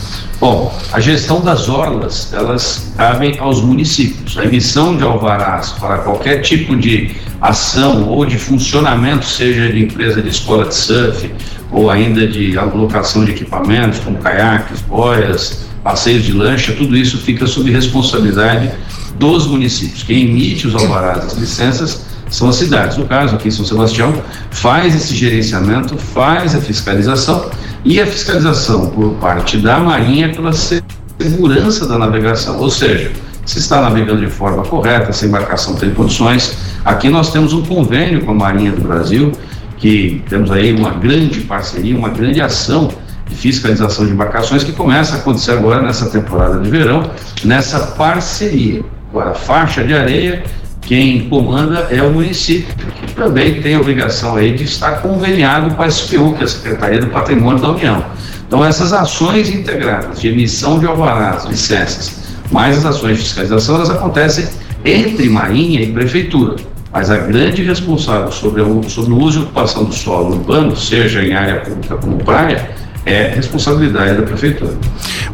[0.44, 4.38] Bom, a gestão das orlas, elas cabem aos municípios.
[4.38, 10.22] A emissão de alvarás para qualquer tipo de ação ou de funcionamento, seja de empresa
[10.22, 11.32] de escola de surf
[11.72, 17.48] ou ainda de alocação de equipamentos, como caiaques, boias, passeios de lancha, tudo isso fica
[17.48, 18.70] sob responsabilidade
[19.18, 20.04] dos municípios.
[20.04, 22.98] Quem emite os alvarás, as licenças, são as cidades.
[22.98, 24.14] No caso, aqui em São Sebastião,
[24.52, 27.50] faz esse gerenciamento, faz a fiscalização
[27.86, 33.12] e a fiscalização por parte da Marinha pela segurança da navegação, ou seja,
[33.46, 36.58] se está navegando de forma correta, se a embarcação tem condições.
[36.86, 39.34] Aqui nós temos um convênio com a Marinha do Brasil,
[39.78, 42.90] que temos aí uma grande parceria, uma grande ação
[43.28, 47.12] de fiscalização de embarcações que começa a acontecer agora nessa temporada de verão,
[47.44, 48.84] nessa parceria.
[49.10, 50.44] Agora, faixa de areia,
[50.86, 55.82] quem comanda é o município, que também tem a obrigação aí de estar conveniado com
[55.82, 58.06] a SPU, que é a Secretaria do Patrimônio da União.
[58.48, 62.12] Então, essas ações integradas de emissão de alvarás, licenças,
[62.52, 64.48] mais as ações de fiscalização, elas acontecem
[64.84, 66.58] entre Marinha e Prefeitura.
[66.92, 71.24] Mas a grande responsável sobre, o, sobre o uso e ocupação do solo urbano, seja
[71.24, 72.70] em área pública como praia,
[73.06, 74.78] é responsabilidade da prefeitura.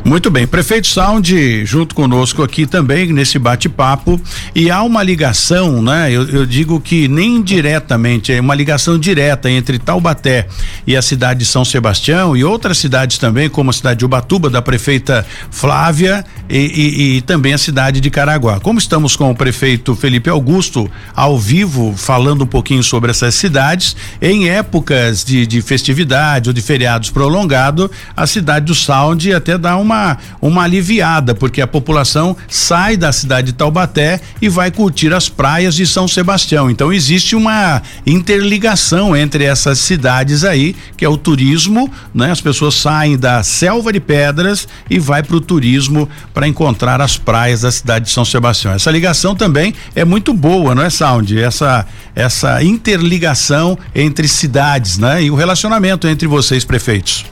[0.04, 4.20] Muito bem, prefeito Sound junto conosco aqui também nesse bate-papo
[4.56, 6.12] e há uma ligação, né?
[6.12, 10.48] Eu, eu, digo que nem diretamente, é uma ligação direta entre Taubaté
[10.88, 14.50] e a cidade de São Sebastião e outras cidades também, como a cidade de Ubatuba
[14.50, 18.60] da prefeita Flávia e, e, e também a cidade de Caraguá.
[18.60, 23.96] Como estamos com o prefeito Felipe Augusto ao vivo falando um pouquinho sobre essas cidades
[24.22, 29.78] em épocas de, de festividade ou de feriados prolongados a cidade do Sound até dá
[29.78, 35.30] uma uma aliviada, porque a população sai da cidade de Taubaté e vai curtir as
[35.30, 36.70] praias de São Sebastião.
[36.70, 42.32] Então existe uma interligação entre essas cidades aí, que é o turismo, né?
[42.32, 47.18] As pessoas saem da selva de pedras e vai para o turismo para encontrar as
[47.18, 48.72] praias da cidade de São Sebastião.
[48.74, 51.38] Essa ligação também é muito boa, não é, Sound?
[51.38, 55.22] Essa essa interligação entre cidades, né?
[55.22, 57.26] E o relacionamento entre vocês prefeitos.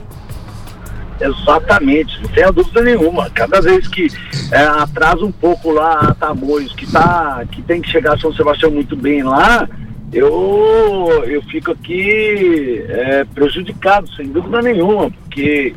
[1.21, 3.29] Exatamente, não tenha dúvida nenhuma.
[3.29, 4.09] Cada vez que
[4.51, 8.33] é, atrasa um pouco lá a Tamoios, que, tá, que tem que chegar a São
[8.33, 9.69] Sebastião muito bem lá,
[10.11, 15.73] eu, eu fico aqui é, prejudicado, sem dúvida nenhuma, porque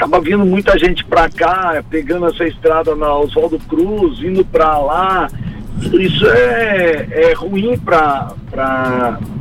[0.00, 5.28] acaba vindo muita gente para cá, pegando essa estrada na Oswaldo Cruz, indo para lá.
[5.92, 8.34] Isso é, é ruim para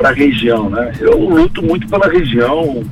[0.04, 0.92] a região, né?
[1.00, 2.84] Eu luto muito pela região,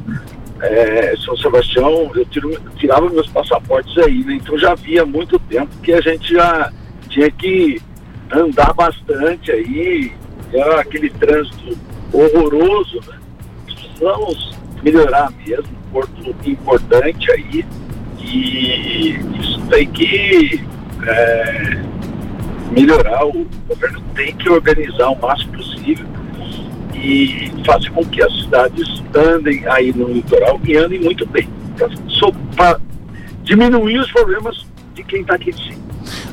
[0.62, 4.36] é, São Sebastião, eu, tiro, tirava meus passaportes aí, né?
[4.36, 6.72] Então já havia muito tempo que a gente já
[7.10, 7.82] tinha que
[8.32, 10.14] andar bastante aí,
[10.54, 11.78] era aquele trânsito
[12.14, 13.18] horroroso, né?
[13.66, 17.66] Precisamos melhorar mesmo, porto importante aí,
[18.20, 20.66] e isso tem que
[21.06, 21.84] é,
[22.72, 26.06] melhorar, o governo tem que organizar o máximo possível
[26.94, 31.48] e fazer com que as cidades andem aí no litoral e andem muito bem,
[32.56, 32.80] para
[33.44, 35.88] diminuir os problemas de quem está aqui de cima.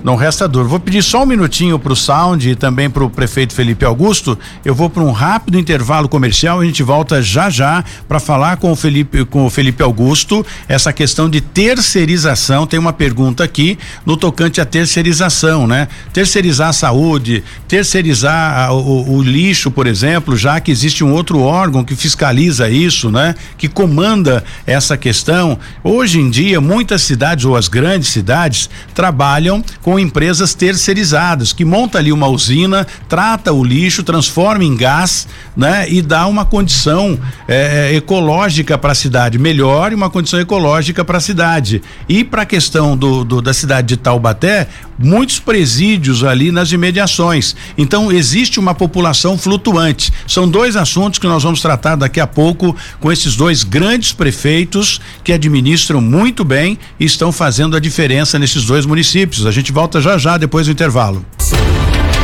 [0.04, 0.68] Não resta dúvida.
[0.68, 4.38] Vou pedir só um minutinho para o Sound e também para o prefeito Felipe Augusto.
[4.62, 6.60] Eu vou para um rápido intervalo comercial.
[6.60, 10.92] A gente volta já já para falar com o Felipe com o Felipe Augusto essa
[10.92, 12.66] questão de terceirização.
[12.66, 15.88] Tem uma pergunta aqui no tocante à terceirização, né?
[16.12, 21.40] Terceirizar a saúde, terceirizar a, o, o lixo, por exemplo, já que existe um outro
[21.40, 23.34] órgão que fiscaliza isso, né?
[23.56, 25.58] Que comanda essa questão.
[25.82, 31.64] Hoje em dia, muitas cidades ou as grandes cidades trabalham com com empresas terceirizadas, que
[31.64, 35.88] monta ali uma usina, trata o lixo, transforma em gás, né?
[35.88, 41.04] E dá uma condição é, é ecológica para a cidade melhor e uma condição ecológica
[41.04, 41.80] para a cidade.
[42.08, 44.66] E para a questão do, do, da cidade de Taubaté,
[44.98, 47.54] muitos presídios ali nas imediações.
[47.76, 50.12] Então existe uma população flutuante.
[50.26, 55.00] São dois assuntos que nós vamos tratar daqui a pouco com esses dois grandes prefeitos
[55.22, 59.46] que administram muito bem e estão fazendo a diferença nesses dois municípios.
[59.46, 61.22] A gente volta volta já já depois do intervalo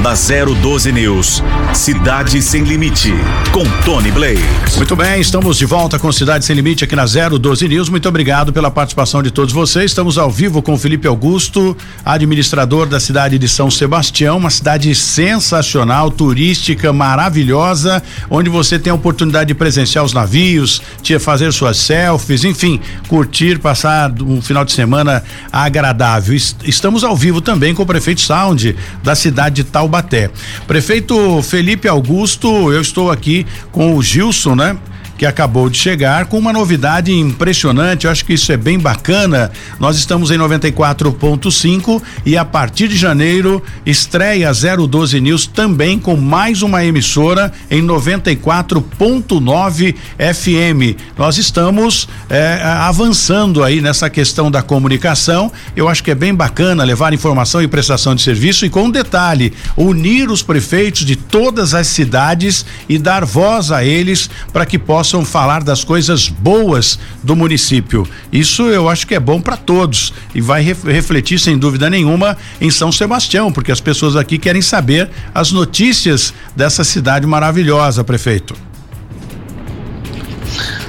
[0.03, 1.43] da 012 News.
[1.75, 3.13] Cidade Sem Limite,
[3.53, 4.43] com Tony Blaze.
[4.77, 7.89] Muito bem, estamos de volta com Cidade Sem Limite aqui na 012 News.
[7.91, 9.91] Muito obrigado pela participação de todos vocês.
[9.91, 16.11] Estamos ao vivo com Felipe Augusto, administrador da cidade de São Sebastião, uma cidade sensacional,
[16.11, 22.45] turística, maravilhosa, onde você tem a oportunidade de presenciar os navios, de fazer suas selfies,
[22.45, 26.35] enfim, curtir, passar um final de semana agradável.
[26.65, 30.31] Estamos ao vivo também com o prefeito Sound da cidade de Tal Taubaté.
[30.67, 34.77] Prefeito Felipe Augusto, eu estou aqui com o Gilson, né?
[35.21, 38.07] Que acabou de chegar com uma novidade impressionante.
[38.07, 39.53] Eu acho que isso é bem bacana.
[39.79, 46.63] Nós estamos em 94.5 e a partir de janeiro estreia 012 News também com mais
[46.63, 50.99] uma emissora em 94.9 FM.
[51.19, 55.53] Nós estamos é, avançando aí nessa questão da comunicação.
[55.77, 58.91] Eu acho que é bem bacana levar informação e prestação de serviço e com um
[58.91, 64.79] detalhe, unir os prefeitos de todas as cidades e dar voz a eles para que
[64.79, 68.07] possam falar das coisas boas do município.
[68.33, 72.71] Isso eu acho que é bom para todos e vai refletir sem dúvida nenhuma em
[72.71, 78.55] São Sebastião, porque as pessoas aqui querem saber as notícias dessa cidade maravilhosa, prefeito.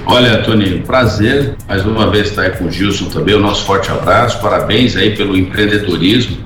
[0.05, 3.35] Olha, Tony, prazer mais uma vez estar aí com o Gilson também.
[3.35, 6.37] O nosso forte abraço, parabéns aí pelo empreendedorismo,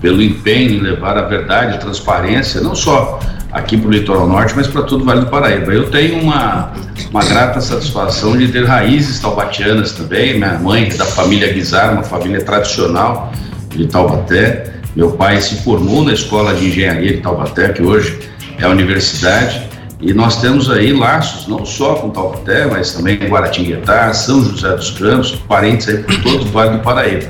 [0.00, 3.20] pelo empenho em levar a verdade, a transparência, não só
[3.52, 5.72] aqui para o litoral norte, mas para todo o Vale do Paraíba.
[5.72, 6.72] Eu tenho uma,
[7.10, 10.34] uma grata satisfação de ter raízes taubatianas também.
[10.34, 13.32] Minha mãe é da família Guizar, uma família tradicional
[13.68, 14.74] de Taubaté.
[14.94, 19.68] Meu pai se formou na Escola de Engenharia de Taubaté, que hoje é a universidade.
[20.00, 24.90] E nós temos aí laços, não só com Taubaté, mas também Guaratinguetá, São José dos
[24.92, 27.28] Campos, parentes aí por todo o Vale do Paraíba.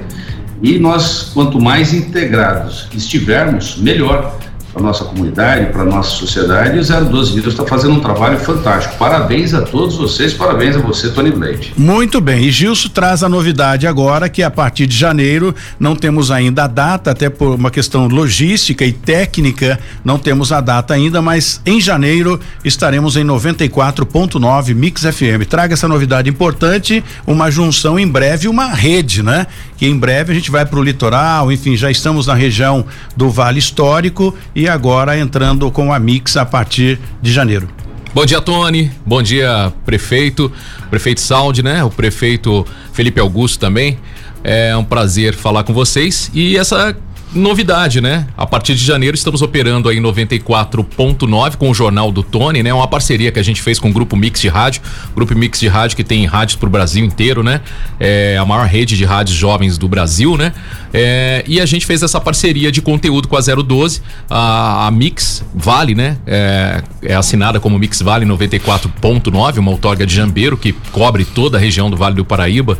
[0.63, 4.39] E nós, quanto mais integrados estivermos, melhor
[4.73, 6.77] para nossa comunidade, para nossa sociedade.
[6.77, 8.97] E o 012 Vidas está fazendo um trabalho fantástico.
[8.97, 11.73] Parabéns a todos vocês, parabéns a você, Tony Blade.
[11.77, 12.45] Muito bem.
[12.45, 16.67] E Gilson traz a novidade agora que a partir de janeiro não temos ainda a
[16.67, 21.81] data, até por uma questão logística e técnica, não temos a data ainda, mas em
[21.81, 25.47] janeiro estaremos em 94.9 Mix FM.
[25.49, 29.47] Traga essa novidade importante, uma junção em breve, uma rede, né?
[29.81, 32.85] Que em breve a gente vai para o litoral, enfim, já estamos na região
[33.17, 37.67] do Vale Histórico e agora entrando com a Mix a partir de janeiro.
[38.13, 38.93] Bom dia, Tony.
[39.07, 40.53] Bom dia, prefeito.
[40.91, 41.83] Prefeito Sound, né?
[41.83, 43.99] O prefeito Felipe Augusto também.
[44.45, 46.31] É um prazer falar com vocês.
[46.35, 46.95] E essa
[47.33, 48.27] novidade, né?
[48.37, 52.75] A partir de janeiro estamos operando aí 94.9 com o Jornal do Tony, né?
[52.75, 54.83] Uma parceria que a gente fez com o Grupo Mix de Rádio,
[55.15, 57.61] Grupo Mix de Rádio que tem rádios pro Brasil inteiro, né?
[57.99, 60.53] É a maior rede de rádios jovens do Brasil, né?
[60.93, 65.45] É, e a gente fez essa parceria de conteúdo com a 012, a, a Mix
[65.55, 66.19] Vale, né?
[66.27, 71.61] É, é, assinada como Mix Vale 94.9, uma outorga de Jambeiro que cobre toda a
[71.61, 72.77] região do Vale do Paraíba.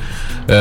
[0.49, 0.55] É,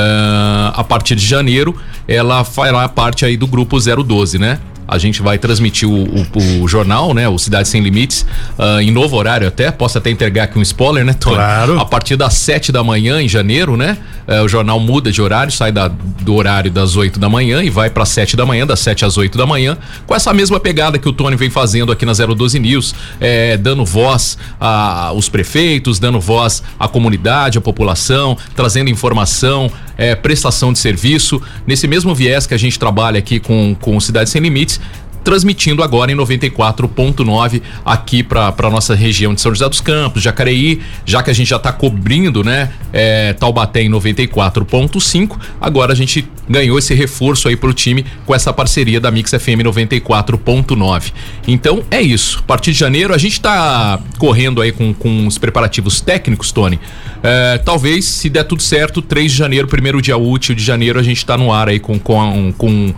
[0.75, 1.75] a partir de janeiro,
[2.07, 4.59] ela fará parte aí do grupo 012, né?
[4.89, 7.27] A gente vai transmitir o, o, o jornal, né?
[7.27, 8.25] O Cidade Sem Limites,
[8.57, 9.71] uh, em novo horário até.
[9.71, 11.35] Posso até entregar aqui um spoiler, né, Tony?
[11.35, 11.79] Claro.
[11.79, 13.97] A partir das 7 da manhã, em janeiro, né?
[14.27, 17.69] Uh, o jornal muda de horário, sai da, do horário das 8 da manhã e
[17.69, 20.97] vai para 7 da manhã, das 7 às 8 da manhã, com essa mesma pegada
[20.97, 26.19] que o Tony vem fazendo aqui na 012 News, é, dando voz aos prefeitos, dando
[26.19, 31.41] voz à comunidade, à população, trazendo informação, é, prestação de serviço.
[31.67, 34.78] Nesse mesmo viés que a gente trabalha aqui com, com Cidade Sem Limites,
[35.23, 40.82] transmitindo agora em 94.9 aqui para para nossa região de São José dos Campos, Jacareí,
[41.05, 46.27] já que a gente já está cobrindo, né, é, Taubaté em 94.5, agora a gente
[46.49, 51.13] ganhou esse reforço aí pro time com essa parceria da Mix FM 94.9.
[51.47, 52.39] Então é isso.
[52.39, 56.80] A partir de janeiro a gente está correndo aí com, com os preparativos técnicos, Tony.
[57.21, 61.03] É, talvez, se der tudo certo, 3 de janeiro, primeiro dia útil de janeiro, a
[61.03, 62.93] gente está no ar aí com, com, com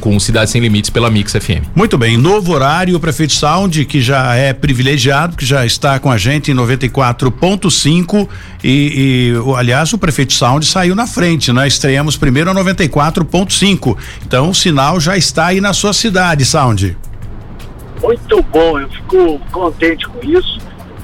[0.00, 1.66] com Cidade Sem Limites pela Mix FM.
[1.74, 6.10] Muito bem, novo horário, o prefeito Sound, que já é privilegiado, que já está com
[6.10, 8.28] a gente em 94.5
[8.62, 11.66] e, e, aliás, o prefeito Sound saiu na frente, né?
[11.66, 13.96] Estreamos primeiro a 94.5.
[14.26, 16.96] Então o sinal já está aí na sua cidade, Sound.
[18.02, 20.58] Muito bom, eu fico contente com isso.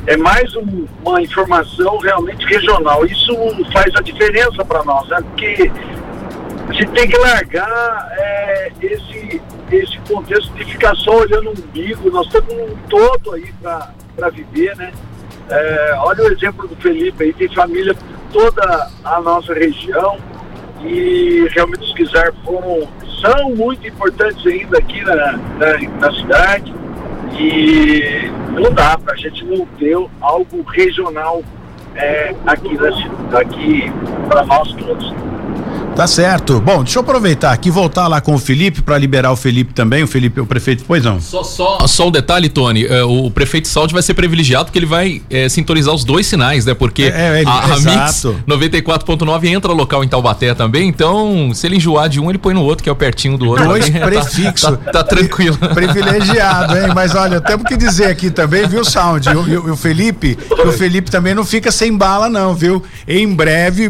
[0.07, 3.05] É mais um, uma informação realmente regional.
[3.05, 3.35] Isso
[3.73, 5.19] faz a diferença para nós, né?
[5.21, 5.71] Porque
[6.69, 9.41] a gente tem que largar é, esse,
[9.71, 14.77] esse contexto de ficar só olhando o umbigo, nós temos um todo aí para viver,
[14.77, 14.93] né?
[15.49, 17.95] É, olha o exemplo do Felipe aí, tem família
[18.33, 20.19] toda a nossa região
[20.83, 22.89] e realmente os Guizar foram,
[23.21, 26.75] são muito importantes ainda aqui na, na, na cidade
[27.39, 28.29] e
[28.61, 31.43] não dá para a gente não ter algo regional
[31.95, 32.77] é, aqui,
[33.33, 33.93] aqui
[34.29, 35.15] para nós todos.
[35.97, 36.61] Tá certo.
[36.61, 40.03] Bom, deixa eu aproveitar aqui voltar lá com o Felipe para liberar o Felipe também.
[40.03, 41.19] O Felipe, o prefeito, pois não.
[41.19, 42.85] Só, só, só um detalhe, Tony.
[42.85, 46.67] É, o prefeito Saldi vai ser privilegiado porque ele vai é, sintonizar os dois sinais,
[46.67, 46.75] né?
[46.75, 50.87] Porque é, a, a Mix 94.9 entra local em Taubaté também.
[50.87, 53.49] Então, se ele enjoar de um, ele põe no outro, que é o pertinho do
[53.49, 53.65] outro.
[53.65, 54.67] Dois prefixos.
[54.67, 55.57] Tá, tá, tá, tranquilo.
[55.57, 56.89] Privilegiado, hein?
[56.95, 59.29] Mas olha, temos que dizer aqui também, viu, Sound?
[59.29, 62.83] E o, o, Felipe, o Felipe também não fica sem bala, não, viu?
[63.07, 63.85] Em breve,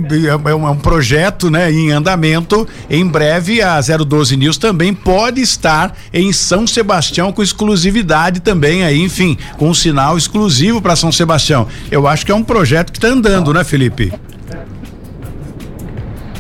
[0.47, 5.41] é um, é um projeto, né, em andamento em breve, a 012 News também pode
[5.41, 11.11] estar em São Sebastião com exclusividade também aí, enfim, com um sinal exclusivo para São
[11.11, 11.67] Sebastião.
[11.91, 14.13] Eu acho que é um projeto que está andando, né, Felipe?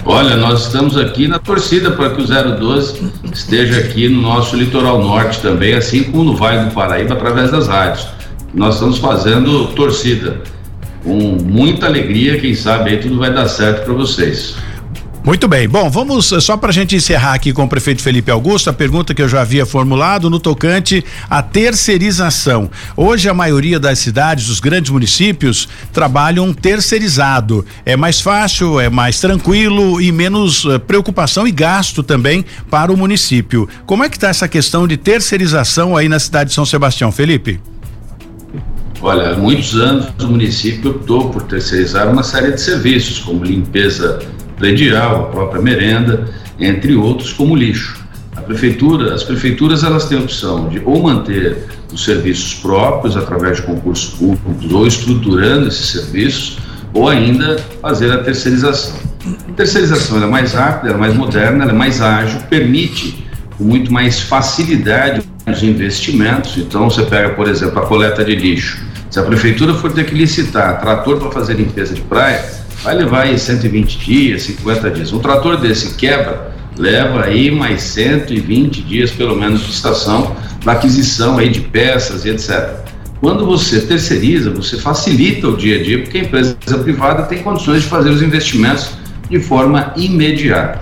[0.08, 5.02] Olha, nós estamos aqui na torcida para que o 012 esteja aqui no nosso litoral
[5.02, 8.06] norte também, assim como no Vale do Paraíba, através das rádios.
[8.54, 10.42] Nós estamos fazendo torcida
[11.02, 14.56] com muita alegria, quem sabe aí tudo vai dar certo para vocês.
[15.26, 15.68] Muito bem.
[15.68, 18.72] Bom, vamos eh, só para a gente encerrar aqui com o prefeito Felipe Augusto, a
[18.72, 22.70] pergunta que eu já havia formulado no tocante à terceirização.
[22.96, 27.66] Hoje a maioria das cidades, dos grandes municípios, trabalham terceirizado.
[27.84, 32.96] É mais fácil, é mais tranquilo e menos uh, preocupação e gasto também para o
[32.96, 33.68] município.
[33.84, 37.60] Como é que está essa questão de terceirização aí na cidade de São Sebastião, Felipe?
[39.02, 44.20] Olha, há muitos anos o município optou por terceirizar uma série de serviços, como limpeza
[44.56, 46.28] predial, a própria merenda,
[46.58, 48.04] entre outros, como lixo.
[48.34, 53.56] A prefeitura, as prefeituras elas têm a opção de ou manter os serviços próprios através
[53.56, 56.58] de concursos públicos ou estruturando esses serviços
[56.92, 58.96] ou ainda fazer a terceirização.
[59.48, 63.26] A terceirização é mais rápida, é mais moderna, é mais ágil, permite
[63.56, 66.56] com muito mais facilidade os investimentos.
[66.56, 68.84] Então você pega, por exemplo, a coleta de lixo.
[69.10, 72.44] Se a prefeitura for ter que licitar trator para fazer limpeza de praia,
[72.82, 75.12] vai levar aí 120 dias, 50 dias.
[75.12, 81.38] Um trator desse quebra, leva aí mais 120 dias pelo menos de estação para aquisição
[81.38, 82.86] aí de peças e etc.
[83.20, 87.82] Quando você terceiriza, você facilita o dia a dia, porque a empresa privada tem condições
[87.82, 88.90] de fazer os investimentos
[89.28, 90.80] de forma imediata.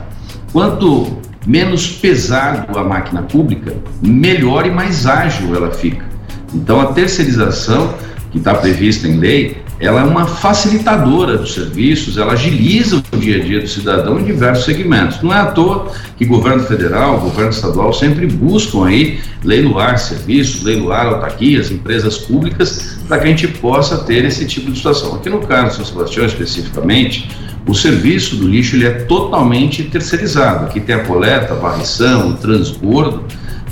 [0.52, 6.04] Quanto menos pesado a máquina pública, melhor e mais ágil ela fica.
[6.52, 7.94] Então a terceirização
[8.32, 13.36] que está prevista em lei, ela é uma facilitadora dos serviços, ela agiliza o dia
[13.36, 15.20] a dia do cidadão em diversos segmentos.
[15.20, 21.06] Não é à toa que governo federal, governo estadual sempre buscam aí leiloar serviços, leiloar
[21.06, 25.16] autarquias, empresas públicas, para que a gente possa ter esse tipo de situação.
[25.16, 27.28] Aqui no caso de São Sebastião especificamente,
[27.66, 30.66] o serviço do lixo ele é totalmente terceirizado.
[30.66, 33.24] Aqui tem a coleta, a varrição, o transbordo,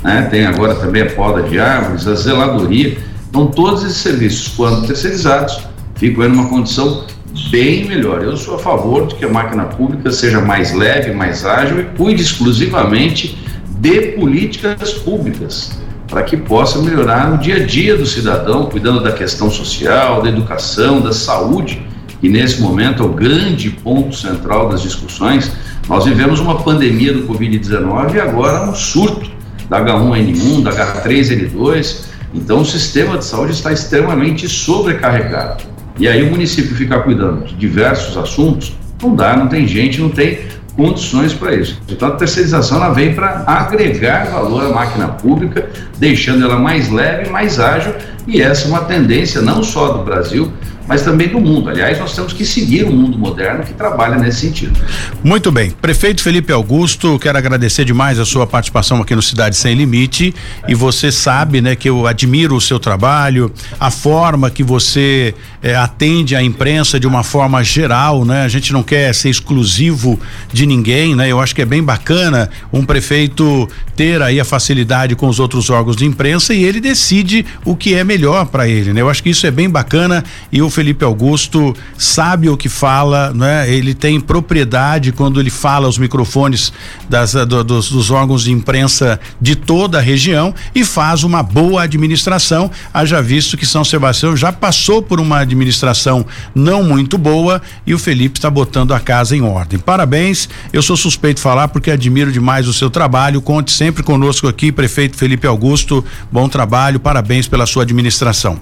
[0.03, 0.27] né?
[0.29, 2.97] tem agora também a poda de árvores, a zeladoria.
[3.29, 5.59] Então, todos esses serviços, quando terceirizados,
[6.07, 7.05] em uma condição
[7.49, 8.21] bem melhor.
[8.21, 11.83] Eu sou a favor de que a máquina pública seja mais leve, mais ágil e
[11.97, 13.37] cuide exclusivamente
[13.79, 19.11] de políticas públicas, para que possa melhorar o dia a dia do cidadão, cuidando da
[19.11, 21.85] questão social, da educação, da saúde,
[22.19, 25.51] que nesse momento é o grande ponto central das discussões.
[25.87, 29.29] Nós vivemos uma pandemia do Covid-19 e agora um surto
[29.69, 32.05] da H1N1, da H3N2.
[32.33, 35.72] Então o sistema de saúde está extremamente sobrecarregado.
[35.97, 40.09] E aí o município ficar cuidando de diversos assuntos, não dá, não tem gente, não
[40.09, 40.39] tem
[40.75, 41.79] condições para isso.
[41.87, 47.29] Então a terceirização ela vem para agregar valor à máquina pública, deixando ela mais leve,
[47.29, 47.93] mais ágil,
[48.25, 50.51] e essa é uma tendência não só do Brasil,
[50.87, 51.69] mas também do mundo.
[51.69, 54.79] Aliás, nós temos que seguir o mundo moderno que trabalha nesse sentido.
[55.23, 55.71] Muito bem.
[55.71, 60.33] Prefeito Felipe Augusto, quero agradecer demais a sua participação aqui no Cidade Sem Limite.
[60.67, 65.75] E você sabe, né, que eu admiro o seu trabalho, a forma que você eh,
[65.75, 68.43] atende a imprensa de uma forma geral, né?
[68.43, 70.19] A gente não quer ser exclusivo
[70.51, 71.29] de ninguém, né?
[71.29, 75.69] Eu acho que é bem bacana um prefeito ter aí a facilidade com os outros
[75.69, 79.01] órgãos de imprensa e ele decide o que é melhor para ele, né?
[79.01, 83.31] Eu acho que isso é bem bacana e o Felipe Augusto sabe o que fala,
[83.33, 83.71] né?
[83.71, 86.73] Ele tem propriedade quando ele fala aos microfones
[87.07, 91.83] das, do, dos, dos, órgãos de imprensa de toda a região e faz uma boa
[91.83, 92.69] administração.
[92.93, 97.99] Haja visto que São Sebastião já passou por uma administração não muito boa e o
[97.99, 99.79] Felipe está botando a casa em ordem.
[99.79, 103.41] Parabéns, eu sou suspeito de falar porque admiro demais o seu trabalho.
[103.41, 106.03] Conte sempre conosco aqui, prefeito Felipe Augusto.
[106.31, 108.59] Bom trabalho, parabéns pela sua administração.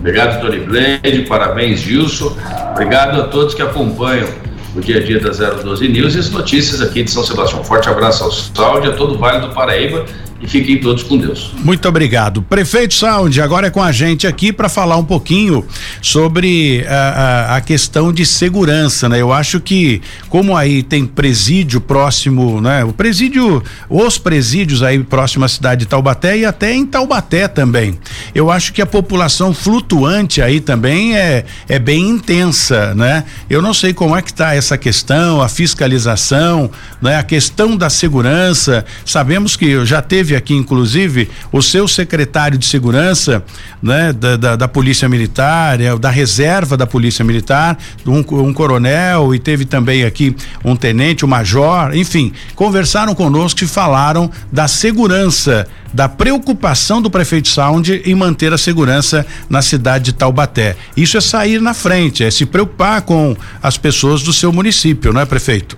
[0.00, 2.34] Obrigado, Tony Blade, parabéns, Gilson.
[2.72, 4.28] Obrigado a todos que acompanham
[4.74, 7.62] o dia a dia da 012 News e as notícias aqui de São Sebastião.
[7.62, 10.06] Forte abraço ao Saúde, a todo o Vale do Paraíba
[10.42, 11.52] e fiquem todos com Deus.
[11.62, 12.40] Muito obrigado.
[12.40, 15.64] Prefeito Sound, agora é com a gente aqui para falar um pouquinho
[16.00, 19.20] sobre a, a, a, questão de segurança, né?
[19.20, 22.82] Eu acho que, como aí tem presídio próximo, né?
[22.84, 27.98] O presídio, os presídios aí próximo à cidade de Taubaté e até em Taubaté também.
[28.34, 33.24] Eu acho que a população flutuante aí também é, é bem intensa, né?
[33.48, 36.70] Eu não sei como é que tá essa questão, a fiscalização,
[37.02, 37.16] né?
[37.16, 38.86] A questão da segurança.
[39.04, 43.42] Sabemos que já teve teve aqui, inclusive, o seu secretário de segurança,
[43.82, 47.76] né, da, da, da Polícia Militar, é, da reserva da Polícia Militar,
[48.06, 53.66] um, um coronel e teve também aqui um tenente, um major, enfim, conversaram conosco e
[53.66, 60.12] falaram da segurança da preocupação do prefeito Sound em manter a segurança na cidade de
[60.12, 60.76] Taubaté.
[60.96, 65.20] Isso é sair na frente, é se preocupar com as pessoas do seu município, não
[65.20, 65.76] é, prefeito?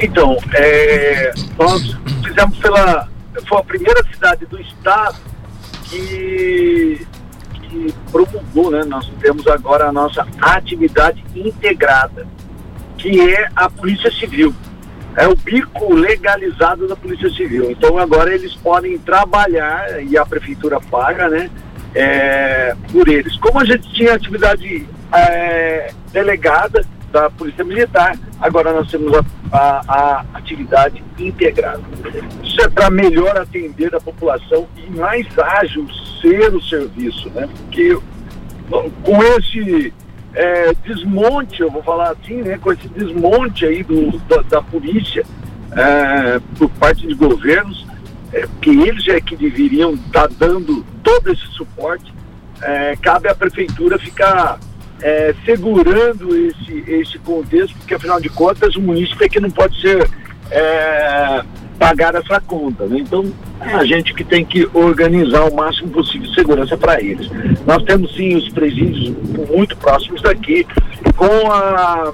[0.00, 3.08] Então, é, nós fizemos pela.
[3.46, 5.16] Foi a primeira cidade do estado
[5.84, 7.06] que,
[7.52, 8.82] que promulgou, né?
[8.84, 12.26] Nós temos agora a nossa atividade integrada,
[12.96, 14.54] que é a Polícia Civil.
[15.16, 17.70] É o bico legalizado da Polícia Civil.
[17.70, 21.50] Então agora eles podem trabalhar e a prefeitura paga, né?
[21.94, 23.36] É, por eles.
[23.38, 29.84] Como a gente tinha atividade é, delegada, da Polícia Militar, agora nós temos a, a,
[29.88, 31.80] a atividade integrada.
[32.42, 35.86] Isso é para melhor atender a população e mais ágil
[36.20, 37.48] ser o serviço, né?
[37.58, 37.98] Porque
[39.02, 39.92] com esse
[40.34, 42.58] é, desmonte, eu vou falar assim, né?
[42.58, 45.24] Com esse desmonte aí do, da, da polícia
[45.72, 47.86] é, por parte de governos,
[48.32, 52.12] é, que eles é que deveriam estar tá dando todo esse suporte,
[52.62, 54.58] é, cabe à prefeitura ficar
[55.02, 59.80] é, segurando esse, esse contexto, porque afinal de contas o município é que não pode
[59.80, 60.08] ser
[60.50, 61.42] é,
[61.78, 62.84] pagar essa conta.
[62.86, 62.98] Né?
[62.98, 67.30] Então é a gente que tem que organizar o máximo possível de segurança para eles.
[67.66, 69.14] Nós temos sim os presídios
[69.48, 70.66] muito próximos daqui,
[71.16, 72.12] com a.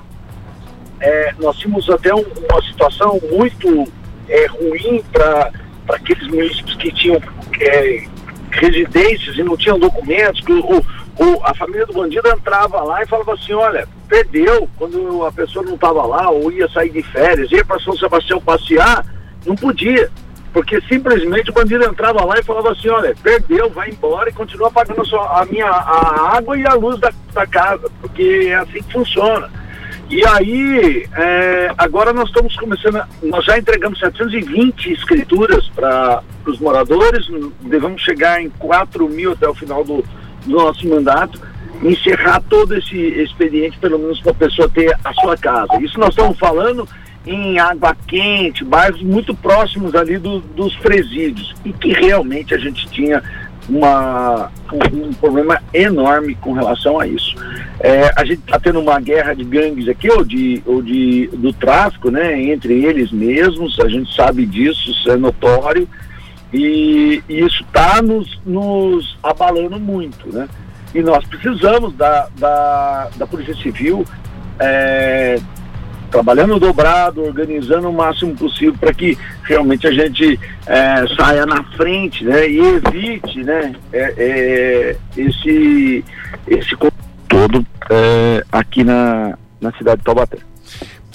[0.99, 3.87] É, nós tínhamos até um, uma situação muito
[4.29, 5.53] é, ruim para
[5.91, 7.21] aqueles municípios que tinham
[7.61, 8.07] é,
[8.51, 10.83] residências e não tinham documentos, que o,
[11.19, 15.65] o, a família do bandido entrava lá e falava assim, olha, perdeu quando a pessoa
[15.65, 19.05] não estava lá ou ia sair de férias, ia para São Sebastião passear,
[19.45, 20.11] não podia.
[20.53, 24.71] Porque simplesmente o bandido entrava lá e falava assim, olha, perdeu, vai embora e continua
[24.71, 28.83] pagando a, a minha a água e a luz da, da casa, porque é assim
[28.83, 29.51] que funciona.
[30.09, 36.61] E aí, é, agora nós estamos começando, a, nós já entregamos 720 escrituras para os
[36.61, 37.27] moradores,
[37.63, 40.05] devemos chegar em 4 mil até o final do,
[40.47, 41.41] do nosso mandato,
[41.83, 45.77] encerrar todo esse expediente, pelo menos para a pessoa ter a sua casa.
[45.81, 46.89] Isso nós estamos falando
[47.27, 52.89] em Água Quente, bairros muito próximos ali do, dos presídios, e que realmente a gente
[52.89, 53.23] tinha
[53.69, 57.35] uma, um, um problema enorme com relação a isso.
[57.81, 61.53] É, a gente está tendo uma guerra de gangues aqui, ou, de, ou de, do
[61.53, 65.89] tráfico, né, entre eles mesmos, a gente sabe disso, isso é notório,
[66.57, 70.49] e, e isso está nos, nos abalando muito, né?
[70.95, 74.07] E nós precisamos da, da, da Polícia Civil
[74.59, 75.39] é,
[76.11, 82.25] trabalhando dobrado, organizando o máximo possível para que realmente a gente é, saia na frente
[82.25, 86.05] né, e evite né, é, é, esse,
[86.47, 86.77] esse
[87.29, 90.39] todo é, aqui na, na cidade de Taubaté.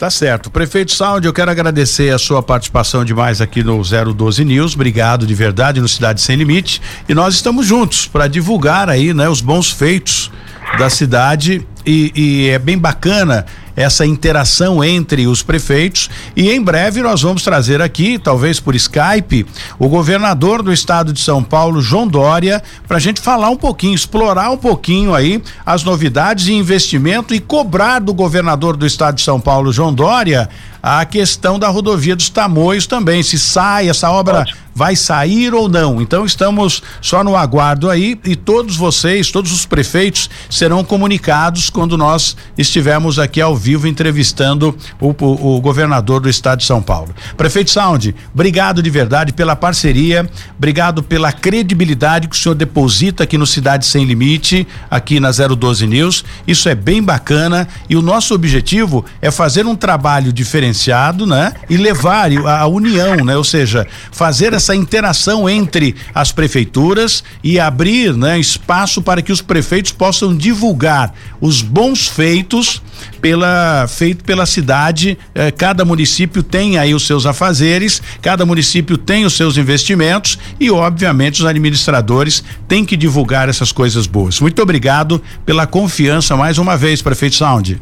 [0.02, 0.50] Tá certo.
[0.50, 4.74] Prefeito Sound, eu quero agradecer a sua participação demais aqui no 012 News.
[4.74, 6.82] Obrigado de verdade no Cidade Sem Limite.
[7.08, 10.32] E nós estamos juntos para divulgar aí, né, os bons feitos
[10.80, 13.46] da cidade e, e, é bem bacana
[13.76, 19.46] essa interação entre os prefeitos e em breve nós vamos trazer aqui, talvez por Skype,
[19.80, 23.96] o governador do estado de São Paulo, João Dória, para a gente falar um pouquinho,
[23.96, 29.22] explorar um pouquinho aí as novidades e investimento e cobrar do governador do estado de
[29.22, 30.50] São Paulo, João Dória,
[30.82, 34.58] a questão da rodovia dos Tamoios também, se sai essa obra Ótimo.
[34.74, 36.02] vai sair ou não.
[36.02, 41.98] Então estamos só no aguardo aí e todos vocês, todos os prefeitos serão comunicados quando
[41.98, 47.14] nós estivermos aqui ao vivo entrevistando o, o, o governador do estado de São Paulo.
[47.38, 53.38] Prefeito Sound, obrigado de verdade pela parceria, obrigado pela credibilidade que o senhor deposita aqui
[53.38, 56.26] no Cidade Sem Limite, aqui na 012 News.
[56.48, 61.54] Isso é bem bacana e o nosso objetivo é fazer um trabalho diferenciado, né?
[61.70, 63.38] E levar a, a união, né?
[63.38, 69.42] Ou seja, fazer essa interação entre as prefeituras e abrir, né, espaço para que os
[69.42, 72.82] prefeitos possam divulgar os bons feitos
[73.20, 73.51] pela
[73.88, 75.18] feito pela cidade.
[75.34, 80.70] Eh, cada município tem aí os seus afazeres, cada município tem os seus investimentos e,
[80.70, 84.40] obviamente, os administradores têm que divulgar essas coisas boas.
[84.40, 87.82] Muito obrigado pela confiança mais uma vez, prefeito Sound.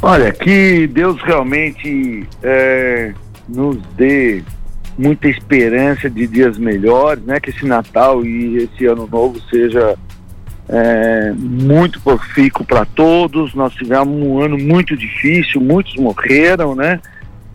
[0.00, 3.12] Olha, que Deus realmente é,
[3.48, 4.42] nos dê
[4.96, 7.38] muita esperança de dias melhores, né?
[7.40, 9.96] Que esse Natal e esse Ano Novo seja
[10.68, 13.54] é, muito profícuo para todos.
[13.54, 17.00] Nós tivemos um ano muito difícil, muitos morreram, né?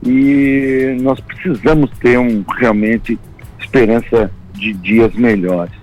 [0.06, 3.18] E nós precisamos ter um realmente
[3.60, 5.74] esperança de dias melhores.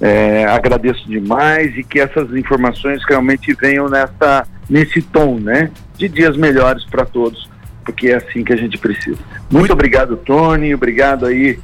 [0.00, 5.70] É, agradeço demais e que essas informações realmente venham nessa nesse tom, né?
[5.96, 7.48] De dias melhores para todos,
[7.84, 9.18] porque é assim que a gente precisa.
[9.50, 10.74] Muito, obrigado, Tony.
[10.74, 11.58] Obrigado aí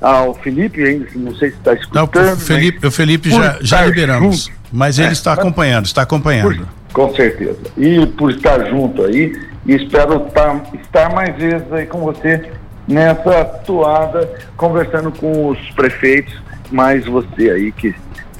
[0.00, 2.14] ao Felipe, ainda não sei se está escutando.
[2.14, 4.56] Não, o Felipe, o Felipe já, já liberamos, junto.
[4.76, 6.68] Mas ele é, está acompanhando, está acompanhando.
[6.92, 7.58] Por, com certeza.
[7.78, 12.52] E por estar junto aí, e espero tá, estar mais vezes aí com você
[12.86, 16.34] nessa toada, conversando com os prefeitos,
[16.70, 17.94] mais você aí que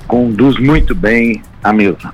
[0.06, 2.12] conduz muito bem a mesa.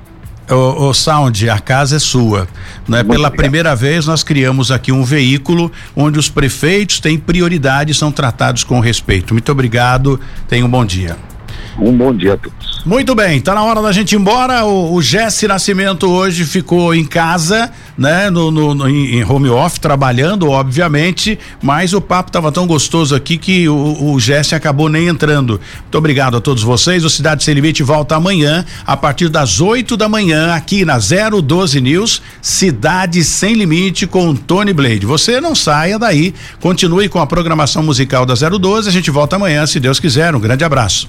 [0.49, 2.47] O, o, Sound, a casa é sua.
[2.87, 3.03] Né?
[3.03, 3.33] Pela obrigado.
[3.33, 8.63] primeira vez nós criamos aqui um veículo onde os prefeitos têm prioridade e são tratados
[8.63, 9.35] com respeito.
[9.35, 11.17] Muito obrigado, tenha um bom dia.
[11.77, 12.62] Um bom dia a todos.
[12.85, 14.65] Muito bem, tá na hora da gente ir embora.
[14.65, 18.29] O, o Jesse Nascimento hoje ficou em casa, né?
[18.29, 23.39] No, no, no, em home office, trabalhando, obviamente, mas o papo tava tão gostoso aqui
[23.39, 25.61] que o, o Jesse acabou nem entrando.
[25.83, 27.05] Muito obrigado a todos vocês.
[27.05, 31.81] O Cidade Sem Limite volta amanhã, a partir das 8 da manhã, aqui na 012
[31.81, 35.07] News, Cidade Sem Limite com Tony Blade.
[35.07, 38.89] Você não saia daí, continue com a programação musical da 012.
[38.89, 40.35] A gente volta amanhã, se Deus quiser.
[40.35, 41.09] Um grande abraço